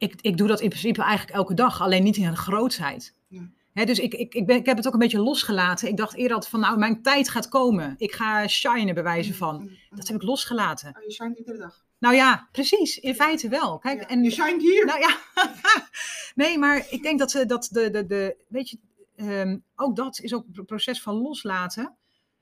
Ik, 0.03 0.21
ik 0.21 0.37
doe 0.37 0.47
dat 0.47 0.61
in 0.61 0.69
principe 0.69 1.01
eigenlijk 1.01 1.37
elke 1.37 1.53
dag, 1.53 1.81
alleen 1.81 2.03
niet 2.03 2.17
in 2.17 2.25
een 2.25 2.37
grootheid. 2.37 3.13
Ja. 3.27 3.85
Dus 3.85 3.99
ik, 3.99 4.13
ik, 4.13 4.33
ik, 4.33 4.45
ben, 4.45 4.55
ik 4.55 4.65
heb 4.65 4.77
het 4.77 4.87
ook 4.87 4.93
een 4.93 4.99
beetje 4.99 5.19
losgelaten. 5.19 5.87
Ik 5.87 5.97
dacht 5.97 6.15
eerder 6.15 6.43
van, 6.43 6.59
nou, 6.59 6.77
mijn 6.77 7.01
tijd 7.01 7.29
gaat 7.29 7.49
komen. 7.49 7.95
Ik 7.97 8.11
ga 8.11 8.47
shinen, 8.47 8.93
bij 8.93 9.03
wijze 9.03 9.33
van. 9.33 9.55
Mm, 9.55 9.61
mm, 9.61 9.77
Dat 9.97 10.07
heb 10.07 10.15
ik 10.15 10.23
losgelaten. 10.23 10.95
oh, 10.97 11.03
je 11.03 11.11
shine 11.11 11.35
iedere 11.35 11.57
dag. 11.57 11.85
Nou 11.99 12.15
ja, 12.15 12.47
precies. 12.51 12.99
In 12.99 13.15
feite 13.15 13.49
wel. 13.49 13.77
Kijk, 13.79 13.99
Ja, 14.01 14.07
en, 14.07 14.23
je 14.23 14.31
shine 14.31 14.59
hier. 14.59 14.85
nou 14.85 14.99
ja. 14.99 15.17
nee, 16.43 16.57
maar 16.57 16.85
ik 16.89 17.03
denk 17.03 17.19
dat, 17.19 17.31
ze 17.31 17.45
dat 17.45 17.69
de, 17.71 17.89
de, 17.89 18.05
de, 18.05 18.35
weet 18.47 18.69
je, 18.69 18.77
ehm, 19.15 19.57
ook 19.75 19.95
dat 19.95 20.19
is 20.19 20.33
ook 20.33 20.45
het 20.53 20.65
proces 20.65 21.01
van 21.01 21.15
loslaten. 21.15 21.95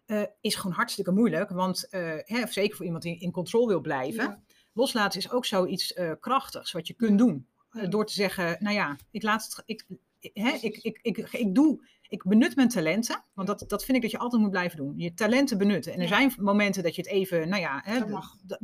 eh, 0.05 0.21
is 0.41 0.55
gewoon 0.55 0.75
hartstikke 0.75 1.11
moeilijk. 1.11 1.49
Want 1.49 1.89
eh, 1.89 2.13
hè, 2.23 2.47
zeker 2.47 2.75
voor 2.75 2.85
iemand 2.85 3.03
die 3.03 3.19
in 3.19 3.31
controle 3.31 3.67
wil 3.67 3.81
blijven. 3.81 4.23
Ja. 4.23 4.39
Loslaten 4.73 5.19
is 5.19 5.31
ook 5.31 5.45
zoiets 5.45 5.93
eh, 5.93 6.11
krachtigs 6.19 6.71
wat 6.71 6.87
je 6.87 6.93
kunt 6.93 7.17
doen. 7.17 7.47
Eh, 7.71 7.89
door 7.89 8.05
te 8.05 8.13
zeggen, 8.13 8.57
nou 8.59 8.75
ja, 8.75 8.97
ik 9.11 9.23
laat 9.23 9.43
het. 9.43 9.63
Ik, 9.65 9.85
hè, 10.33 10.51
ik, 10.51 10.77
ik, 10.77 10.99
ik, 11.01 11.17
ik, 11.17 11.55
doe. 11.55 11.85
Ik 12.07 12.23
benut 12.23 12.55
mijn 12.55 12.69
talenten. 12.69 13.23
Want 13.33 13.47
dat, 13.47 13.63
dat 13.67 13.85
vind 13.85 13.97
ik 13.97 14.03
dat 14.03 14.11
je 14.11 14.17
altijd 14.17 14.41
moet 14.41 14.51
blijven 14.51 14.77
doen. 14.77 14.93
Je 14.97 15.13
talenten 15.13 15.57
benutten. 15.57 15.93
En 15.93 15.99
er 15.99 16.07
zijn 16.07 16.33
momenten 16.37 16.83
dat 16.83 16.95
je 16.95 17.01
het 17.01 17.11
even, 17.11 17.49
nou 17.49 17.61
ja, 17.61 17.81
hè, 17.83 17.99
Dat 17.99 18.09
mag. 18.09 18.37
dat. 18.43 18.61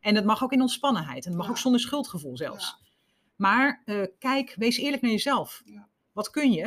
En 0.00 0.14
dat 0.14 0.24
mag 0.24 0.42
ook 0.42 0.52
in 0.52 0.60
ontspannenheid. 0.60 1.24
En 1.24 1.30
dat 1.30 1.40
mag 1.40 1.50
ook 1.50 1.58
zonder 1.58 1.80
schuldgevoel 1.80 2.36
zelfs. 2.36 2.76
Maar 3.36 3.82
eh, 3.84 4.02
kijk, 4.18 4.54
wees 4.58 4.76
eerlijk 4.76 5.02
naar 5.02 5.10
jezelf. 5.10 5.62
Wat 6.12 6.30
kun 6.30 6.52
je 6.52 6.62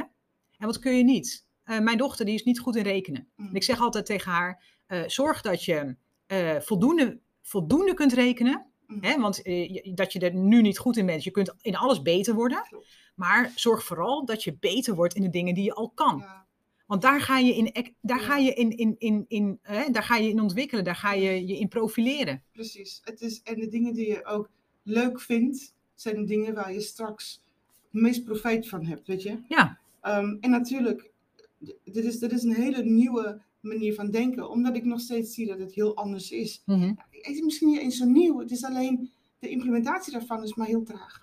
en 0.58 0.66
wat 0.66 0.80
kun 0.80 0.98
je 0.98 1.04
niet? 1.04 1.46
Eh, 1.64 1.80
mijn 1.80 1.98
dochter 1.98 2.26
die 2.26 2.36
is 2.36 2.44
niet 2.44 2.60
goed 2.60 2.76
in 2.76 2.84
rekenen. 2.84 3.28
Mm. 3.36 3.48
En 3.48 3.56
ik 3.56 3.64
zeg 3.64 3.80
altijd 3.80 4.06
tegen 4.06 4.32
haar, 4.32 4.64
zorg 5.08 5.42
dat 5.42 5.64
je 5.64 5.96
voldoende, 6.60 7.20
voldoende 7.42 7.94
kunt 7.94 8.14
rekenen. 8.14 8.73
Hè? 9.02 9.20
Want 9.20 9.42
eh, 9.42 9.94
dat 9.96 10.14
je 10.14 10.20
er 10.20 10.34
nu 10.34 10.62
niet 10.62 10.78
goed 10.78 10.98
in 10.98 11.06
bent. 11.06 11.24
Je 11.24 11.32
kunt 11.32 11.54
in 11.62 11.76
alles 11.76 12.02
beter 12.02 12.34
worden. 12.34 12.68
Maar 13.16 13.52
zorg 13.56 13.84
vooral 13.84 14.26
dat 14.26 14.44
je 14.44 14.58
beter 14.60 14.96
wordt 14.96 15.16
in 15.16 15.22
de 15.22 15.30
dingen 15.30 15.54
die 15.54 15.64
je 15.64 15.74
al 15.74 15.90
kan. 15.90 16.18
Ja. 16.18 16.46
Want 16.88 17.02
daar 17.02 17.22
ga 17.22 17.38
je 17.38 17.56
in, 17.56 17.94
daar 18.02 18.20
Ja. 18.20 18.26
ga 18.26 18.38
je 18.38 18.54
in, 18.54 18.78
in, 18.78 18.96
in, 18.98 19.26
in, 19.28 19.60
hè, 19.62 19.90
daar 19.92 20.04
ga 20.04 20.16
je 20.18 20.30
in 20.30 20.42
ontwikkelen. 20.42 20.84
Daar 20.84 20.96
ga 20.96 21.14
je 21.14 21.48
je 21.48 21.58
in 21.58 21.68
profileren. 21.68 22.44
Precies. 22.52 23.02
Het 23.04 23.22
is, 23.22 23.42
en 23.44 23.60
de 23.60 23.68
dingen 23.68 23.94
die 23.94 24.08
je 24.08 24.26
ook 24.26 24.50
leuk 24.84 25.22
vindt, 25.22 25.76
zijn 25.96 26.16
de 26.16 26.24
dingen 26.24 26.54
waar 26.54 26.74
je 26.74 26.82
straks 26.82 27.42
het 27.92 28.02
meest 28.02 28.24
profijt 28.24 28.70
van 28.70 28.86
hebt, 28.86 29.08
weet 29.08 29.24
je? 29.24 29.40
Ja. 29.48 29.80
Ehm, 30.02 30.38
en 30.40 30.50
natuurlijk, 30.50 31.12
dit 31.84 32.06
is, 32.06 32.20
dit 32.20 32.32
is 32.32 32.44
een 32.44 32.54
hele 32.56 32.84
nieuwe 32.84 33.42
manier 33.64 33.94
van 33.94 34.12
denken, 34.12 34.50
omdat 34.50 34.76
ik 34.76 34.86
nog 34.86 35.00
steeds 35.00 35.34
zie 35.34 35.48
dat 35.48 35.60
het 35.60 35.74
heel 35.74 35.96
anders 35.96 36.32
is. 36.32 36.62
Mhm. 36.66 36.94
Het 37.10 37.36
is 37.36 37.42
misschien 37.42 37.68
niet 37.68 37.80
eens 37.80 37.98
zo 37.98 38.06
nieuw, 38.06 38.40
het 38.40 38.52
is 38.52 38.64
alleen 38.64 39.12
de 39.40 39.50
implementatie 39.50 40.12
daarvan 40.14 40.44
is 40.44 40.54
maar 40.56 40.68
heel 40.68 40.84
traag. 40.84 41.22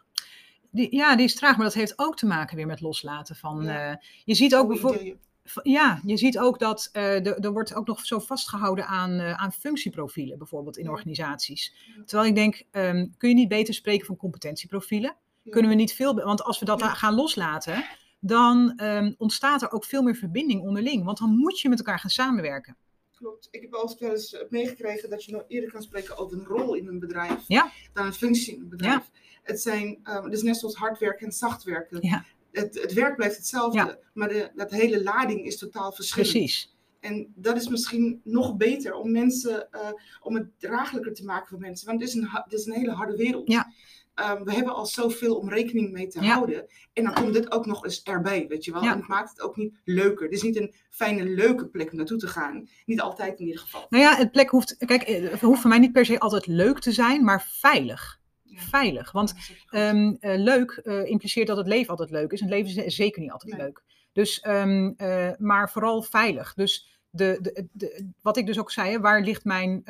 Die, 0.71 0.97
ja, 0.97 1.17
die 1.17 1.25
is 1.25 1.35
traag, 1.35 1.57
maar 1.57 1.65
dat 1.67 1.75
heeft 1.75 1.99
ook 1.99 2.17
te 2.17 2.27
maken 2.27 2.57
weer 2.57 2.67
met 2.67 2.81
loslaten 2.81 3.37
van. 3.37 3.63
Ja. 3.65 3.91
eh, 3.91 3.97
je 4.25 4.35
ziet 4.35 4.55
ook 4.55 4.69
bijvoorbeeld. 4.69 5.17
Ja, 5.63 6.01
je 6.05 6.17
ziet 6.17 6.39
ook 6.39 6.59
dat 6.59 6.89
eh, 6.93 7.27
er 7.27 7.39
er 7.39 7.53
wordt 7.53 7.75
ook 7.75 7.87
nog 7.87 8.07
zo 8.07 8.19
vastgehouden 8.19 8.87
aan, 8.87 9.11
eh, 9.11 9.33
aan 9.33 9.53
functieprofielen, 9.53 10.39
bijvoorbeeld 10.39 10.77
in 10.77 10.85
Ja. 10.85 10.91
organisaties. 10.91 11.75
Ja. 11.97 12.03
Terwijl 12.05 12.29
ik 12.29 12.35
denk, 12.35 12.63
ehm, 12.71 13.07
kun 13.19 13.29
je 13.29 13.35
niet 13.35 13.49
beter 13.49 13.75
spreken 13.75 14.07
van 14.07 14.17
competentieprofielen? 14.17 15.17
Kunnen 15.51 15.71
we 15.71 15.77
niet 15.77 15.93
veel, 15.93 16.15
want 16.15 16.43
als 16.43 16.59
we 16.59 16.65
dat 16.65 16.83
gaan 16.83 17.15
loslaten, 17.15 17.85
dan 18.21 18.73
ehm, 18.77 19.13
ontstaat 19.19 19.63
er 19.63 19.71
ook 19.71 19.85
veel 19.85 20.03
meer 20.03 20.17
verbinding 20.17 20.61
onderling. 20.63 21.05
Want 21.05 21.19
dan 21.19 21.37
moet 21.37 21.61
je 21.61 21.69
met 21.69 21.79
elkaar 21.79 21.99
gaan 21.99 22.11
samenwerken. 22.11 22.77
Klopt. 23.15 23.49
Ik 23.51 23.61
heb 23.61 23.75
altijd 23.75 24.01
wel 24.01 24.11
eens 24.11 24.35
eh, 24.35 24.41
meegekregen 24.51 25.11
dat 25.11 25.25
je 25.25 25.33
nog 25.33 25.45
eerder 25.49 25.71
kan 25.71 25.83
spreken 25.83 26.17
over 26.19 26.39
een 26.39 26.45
rol 26.45 26.75
in 26.75 26.87
een 26.87 26.99
bedrijf 26.99 27.45
Ja. 27.47 27.71
dan 27.93 28.07
een 28.07 28.13
functie 28.13 28.55
in 28.55 28.61
een 28.61 28.69
bedrijf. 28.69 29.11
Het, 29.43 29.61
zijn, 29.61 29.99
ehm, 30.03 30.25
het 30.25 30.33
is 30.33 30.43
net 30.43 30.57
zoals 30.57 30.75
hard 30.75 30.99
werken 30.99 31.27
en 31.27 31.33
zacht 31.33 31.63
werken. 31.63 31.99
Ja. 32.01 32.25
Het, 32.53 32.83
het 32.83 32.93
werk 32.93 33.17
blijft 33.17 33.37
hetzelfde, 33.37 34.01
maar 34.15 34.29
de, 34.29 34.51
dat 34.55 34.71
hele 34.71 35.03
lading 35.03 35.45
is 35.45 35.59
totaal 35.59 35.93
verschillend. 35.93 36.31
Precies. 36.33 36.75
En 37.01 37.33
dat 37.35 37.57
is 37.57 37.69
misschien 37.69 38.21
nog 38.25 38.57
beter 38.57 38.95
om 38.95 39.11
mensen, 39.11 39.73
eh, 39.73 39.89
om 40.23 40.35
het 40.35 40.47
draaglijker 40.59 41.15
te 41.15 41.25
maken 41.25 41.49
voor 41.49 41.59
mensen. 41.59 41.87
Want 41.87 42.01
het 42.01 42.09
is 42.09 42.15
een, 42.15 42.29
het 42.31 42.53
is 42.53 42.67
een 42.67 42.73
hele 42.73 42.91
harde 42.93 43.17
wereld. 43.17 43.49
Ja. 43.53 43.73
Ehm, 44.21 44.45
we 44.45 44.53
hebben 44.53 44.75
al 44.75 44.87
zoveel 44.87 45.37
om 45.37 45.49
rekening 45.49 45.93
mee 45.93 46.07
te 46.07 46.21
Ja. 46.21 46.33
houden. 46.33 46.67
En 46.93 47.05
dan 47.05 47.15
komt 47.15 47.33
dit 47.33 47.53
ook 47.53 47.67
nog 47.67 47.85
eens 47.85 48.03
erbij, 48.03 48.47
weet 48.49 48.65
je 48.65 48.73
wel. 48.73 48.83
Ja. 48.83 48.93
En 48.93 48.99
het 48.99 49.09
maakt 49.09 49.31
het 49.31 49.41
ook 49.41 49.57
niet 49.57 49.81
leuker. 49.85 50.25
Het 50.25 50.35
is 50.35 50.43
niet 50.43 50.57
een 50.57 50.75
fijne, 50.91 51.25
leuke 51.25 51.67
plek 51.67 51.91
om 51.91 51.97
naartoe 51.97 52.19
te 52.19 52.27
gaan. 52.27 52.69
Niet 52.87 53.01
altijd 53.01 53.39
in 53.41 53.47
ieder 53.47 53.61
geval. 53.61 53.87
Nou 53.89 54.05
ja, 54.05 54.17
het 54.17 54.31
plek 54.33 54.51
hoeft, 54.51 54.77
kijk, 54.79 55.03
eh, 55.03 55.31
het 55.31 55.41
hoeft 55.41 55.61
voor 55.61 55.71
mij 55.71 55.79
niet 55.79 55.93
per 55.93 56.05
se 56.05 56.19
altijd 56.19 56.47
leuk 56.47 56.79
te 56.79 56.93
zijn, 56.93 57.25
maar 57.25 57.43
veilig. 57.49 58.21
Ja. 58.43 58.61
Veilig. 58.61 59.13
Want. 59.13 59.35
Ehm, 59.71 60.15
eh, 60.21 60.39
leuk 60.39 60.71
eh, 60.71 61.05
impliceert 61.05 61.47
dat 61.47 61.57
het 61.57 61.67
leven 61.67 61.91
altijd 61.91 62.11
leuk 62.11 62.33
is. 62.33 62.41
En 62.41 62.47
het 62.47 62.55
leven 62.55 62.85
is 62.85 62.95
zeker 62.95 63.21
niet 63.21 63.31
altijd 63.31 63.53
Nee. 63.57 63.63
leuk. 63.63 63.83
Dus, 64.13 64.41
ehm, 64.41 64.93
eh, 64.97 65.31
maar 65.39 65.71
vooral 65.71 66.03
veilig. 66.03 66.55
Dus 66.55 66.99
de, 67.11 67.39
de, 67.41 67.67
de, 67.73 68.11
wat 68.23 68.37
ik 68.37 68.47
dus 68.47 68.59
ook 68.59 68.71
zei, 68.71 68.91
hè, 68.91 69.01
waar 69.01 69.21
ligt 69.23 69.45
mijn, 69.45 69.83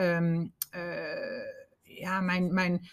ja, 1.83 2.21
mijn, 2.21 2.55
mijn 2.55 2.89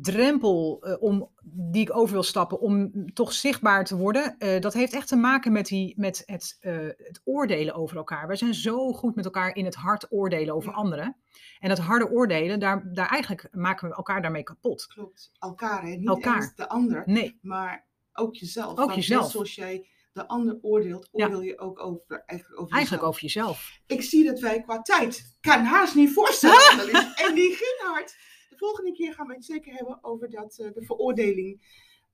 drempel 0.00 0.78
eh, 0.82 1.02
om, 1.02 1.30
die 1.44 1.82
ik 1.82 1.96
over 1.96 2.12
wil 2.12 2.22
stappen 2.22 2.60
om 2.60 2.92
toch 3.14 3.32
zichtbaar 3.32 3.84
te 3.84 3.96
worden? 3.96 4.38
Eh, 4.38 4.60
dat 4.60 4.74
heeft 4.74 4.92
echt 4.92 5.08
te 5.08 5.16
maken 5.16 5.52
met, 5.52 5.66
die, 5.66 5.94
met 5.96 6.22
het, 6.26 6.56
eh, 6.60 6.76
het 6.96 7.20
oordelen 7.24 7.74
over 7.74 7.96
elkaar. 7.96 8.26
Wij 8.26 8.36
zijn 8.36 8.54
zo 8.54 8.92
goed 8.92 9.14
met 9.14 9.24
elkaar 9.24 9.54
in 9.56 9.64
het 9.64 9.74
hard 9.74 10.06
oordelen 10.12 10.54
over 10.54 10.70
Ja. 10.70 10.76
anderen. 10.76 11.16
En 11.58 11.68
dat 11.68 11.78
harde 11.78 12.10
oordelen, 12.10 12.60
daar, 12.60 12.92
daar 12.92 13.08
eigenlijk 13.08 13.48
maken 13.50 13.88
we 13.88 13.94
elkaar 13.94 14.22
daarmee 14.22 14.42
kapot. 14.42 14.86
Klopt. 14.86 15.30
Elkaar, 15.38 15.82
hè. 15.82 15.88
Niet 15.88 16.08
Elkaar. 16.08 16.52
de 16.56 16.68
ander, 16.68 17.02
Nee, 17.06 17.38
maar 17.42 17.86
ook 18.12 18.34
jezelf. 18.34 18.70
Ook 18.70 18.76
Want 18.78 18.94
jezelf. 18.94 19.22
Net 19.22 19.30
zoals 19.30 19.54
jij 19.54 19.88
de 20.12 20.28
ander 20.28 20.58
oordeelt, 20.62 21.08
oordeel 21.12 21.40
je 21.42 21.58
ook 21.58 21.78
over, 21.80 22.22
eigenlijk 22.26 22.60
over 22.60 22.74
eigenlijk 22.76 23.02
jezelf. 23.02 23.02
over 23.02 23.20
jezelf. 23.20 23.78
Ik 23.86 24.02
zie 24.02 24.24
dat 24.24 24.40
wij 24.40 24.60
qua 24.62 24.82
tijd, 24.82 25.36
kan 25.40 25.64
haast 25.64 25.94
niet 25.94 26.12
voorstellen. 26.12 26.90
En 27.26 27.34
die 27.34 27.54
ging 27.54 27.80
hard. 27.92 28.16
De 28.58 28.64
volgende 28.64 28.92
keer 28.92 29.12
gaan 29.14 29.26
we 29.26 29.34
het 29.34 29.44
zeker 29.44 29.72
hebben 29.74 29.98
over 30.02 30.30
dat, 30.30 30.58
eh, 30.58 30.72
de 30.74 30.82
veroordeling. 30.84 31.60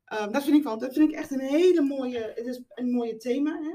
Ehm, 0.04 0.32
dat 0.32 0.44
vind 0.44 0.56
ik 0.56 0.62
wel, 0.62 0.78
dat 0.78 0.92
vind 0.94 1.10
ik 1.10 1.16
echt 1.16 1.30
een 1.30 1.40
hele 1.40 1.82
mooie, 1.82 2.32
het 2.34 2.46
is 2.46 2.62
een 2.68 2.90
mooie 2.90 3.16
thema. 3.16 3.62
Hè? 3.62 3.74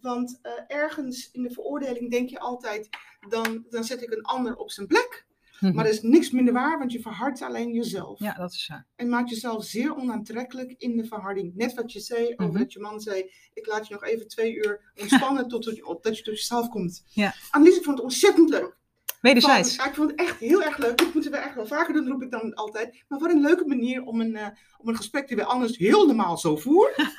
Want 0.00 0.38
eh, 0.42 0.52
ergens 0.66 1.30
in 1.32 1.42
de 1.42 1.50
veroordeling 1.50 2.10
denk 2.10 2.28
je 2.28 2.38
altijd, 2.38 2.88
dan, 3.28 3.64
dan 3.70 3.84
zet 3.84 4.02
ik 4.02 4.10
een 4.12 4.22
ander 4.22 4.56
op 4.56 4.70
zijn 4.70 4.86
plek. 4.86 5.26
Maar 5.60 5.84
dat 5.84 5.92
is 5.92 6.02
niks 6.02 6.30
minder 6.30 6.52
waar, 6.54 6.78
want 6.78 6.92
je 6.92 7.00
verhardt 7.00 7.42
alleen 7.42 7.72
jezelf. 7.72 8.18
Ja, 8.18 8.34
dat 8.34 8.52
is 8.52 8.66
waar. 8.68 8.86
En 8.96 9.08
maakt 9.08 9.30
jezelf 9.30 9.64
zeer 9.64 9.96
onaantrekkelijk 9.96 10.74
in 10.78 10.96
de 10.96 11.04
verharding. 11.04 11.54
Net 11.54 11.74
wat 11.74 11.92
je 11.92 12.00
zei 12.00 12.24
over 12.36 12.46
Mhm. 12.48 12.58
dat 12.58 12.72
je 12.72 12.78
man 12.80 13.00
zei: 13.00 13.30
Ik 13.54 13.66
laat 13.66 13.86
je 13.88 13.94
nog 13.94 14.04
even 14.04 14.28
twee 14.28 14.54
uur 14.54 14.92
ontspannen 15.00 15.48
tot, 15.48 15.62
tot, 15.62 15.76
je- 15.76 15.98
dat 16.00 16.16
je 16.18 16.22
tot 16.24 16.34
jezelf 16.38 16.68
komt. 16.68 17.04
Ja. 17.08 17.34
Annelies, 17.50 17.76
ik 17.76 17.82
vond 17.84 17.96
het 17.96 18.04
ontzettend 18.06 18.48
leuk. 18.50 18.76
Wederzijds. 19.24 19.76
Van, 19.76 19.86
ik 19.86 19.94
vond 19.94 20.10
het 20.10 20.20
echt 20.20 20.38
heel 20.38 20.62
erg 20.62 20.76
leuk. 20.76 20.98
Dit 20.98 21.14
moeten 21.14 21.30
we 21.30 21.36
echt 21.36 21.54
wel 21.54 21.66
vaker 21.66 21.94
doen, 21.94 22.08
roep 22.08 22.22
ik 22.22 22.30
dan 22.30 22.54
altijd. 22.54 23.04
Maar 23.08 23.18
wat 23.18 23.30
een 23.30 23.40
leuke 23.40 23.66
manier 23.66 24.02
om 24.02 24.20
een, 24.20 24.36
eh, 24.36 24.46
om 24.78 24.88
een 24.88 24.96
gesprek 24.96 25.28
die 25.28 25.36
we 25.36 25.44
anders 25.44 25.76
heel 25.76 26.06
normaal 26.06 26.38
zo 26.38 26.56
voeren. 26.56 26.94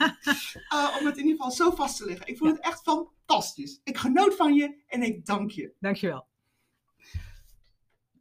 eh, 0.69 0.95
om 0.99 1.05
het 1.05 1.17
in 1.17 1.23
ieder 1.23 1.35
geval 1.35 1.51
zo 1.51 1.71
vast 1.71 1.97
te 1.97 2.05
leggen. 2.05 2.27
Ik 2.27 2.37
vond 2.37 2.51
het 2.51 2.65
echt 2.65 2.81
fantastisch. 2.81 3.79
Ik 3.83 3.97
genoot 3.97 4.35
van 4.35 4.53
je 4.53 4.83
en 4.87 5.01
ik 5.01 5.25
dank 5.25 5.51
je. 5.51 5.73
Dankjewel. 5.79 6.27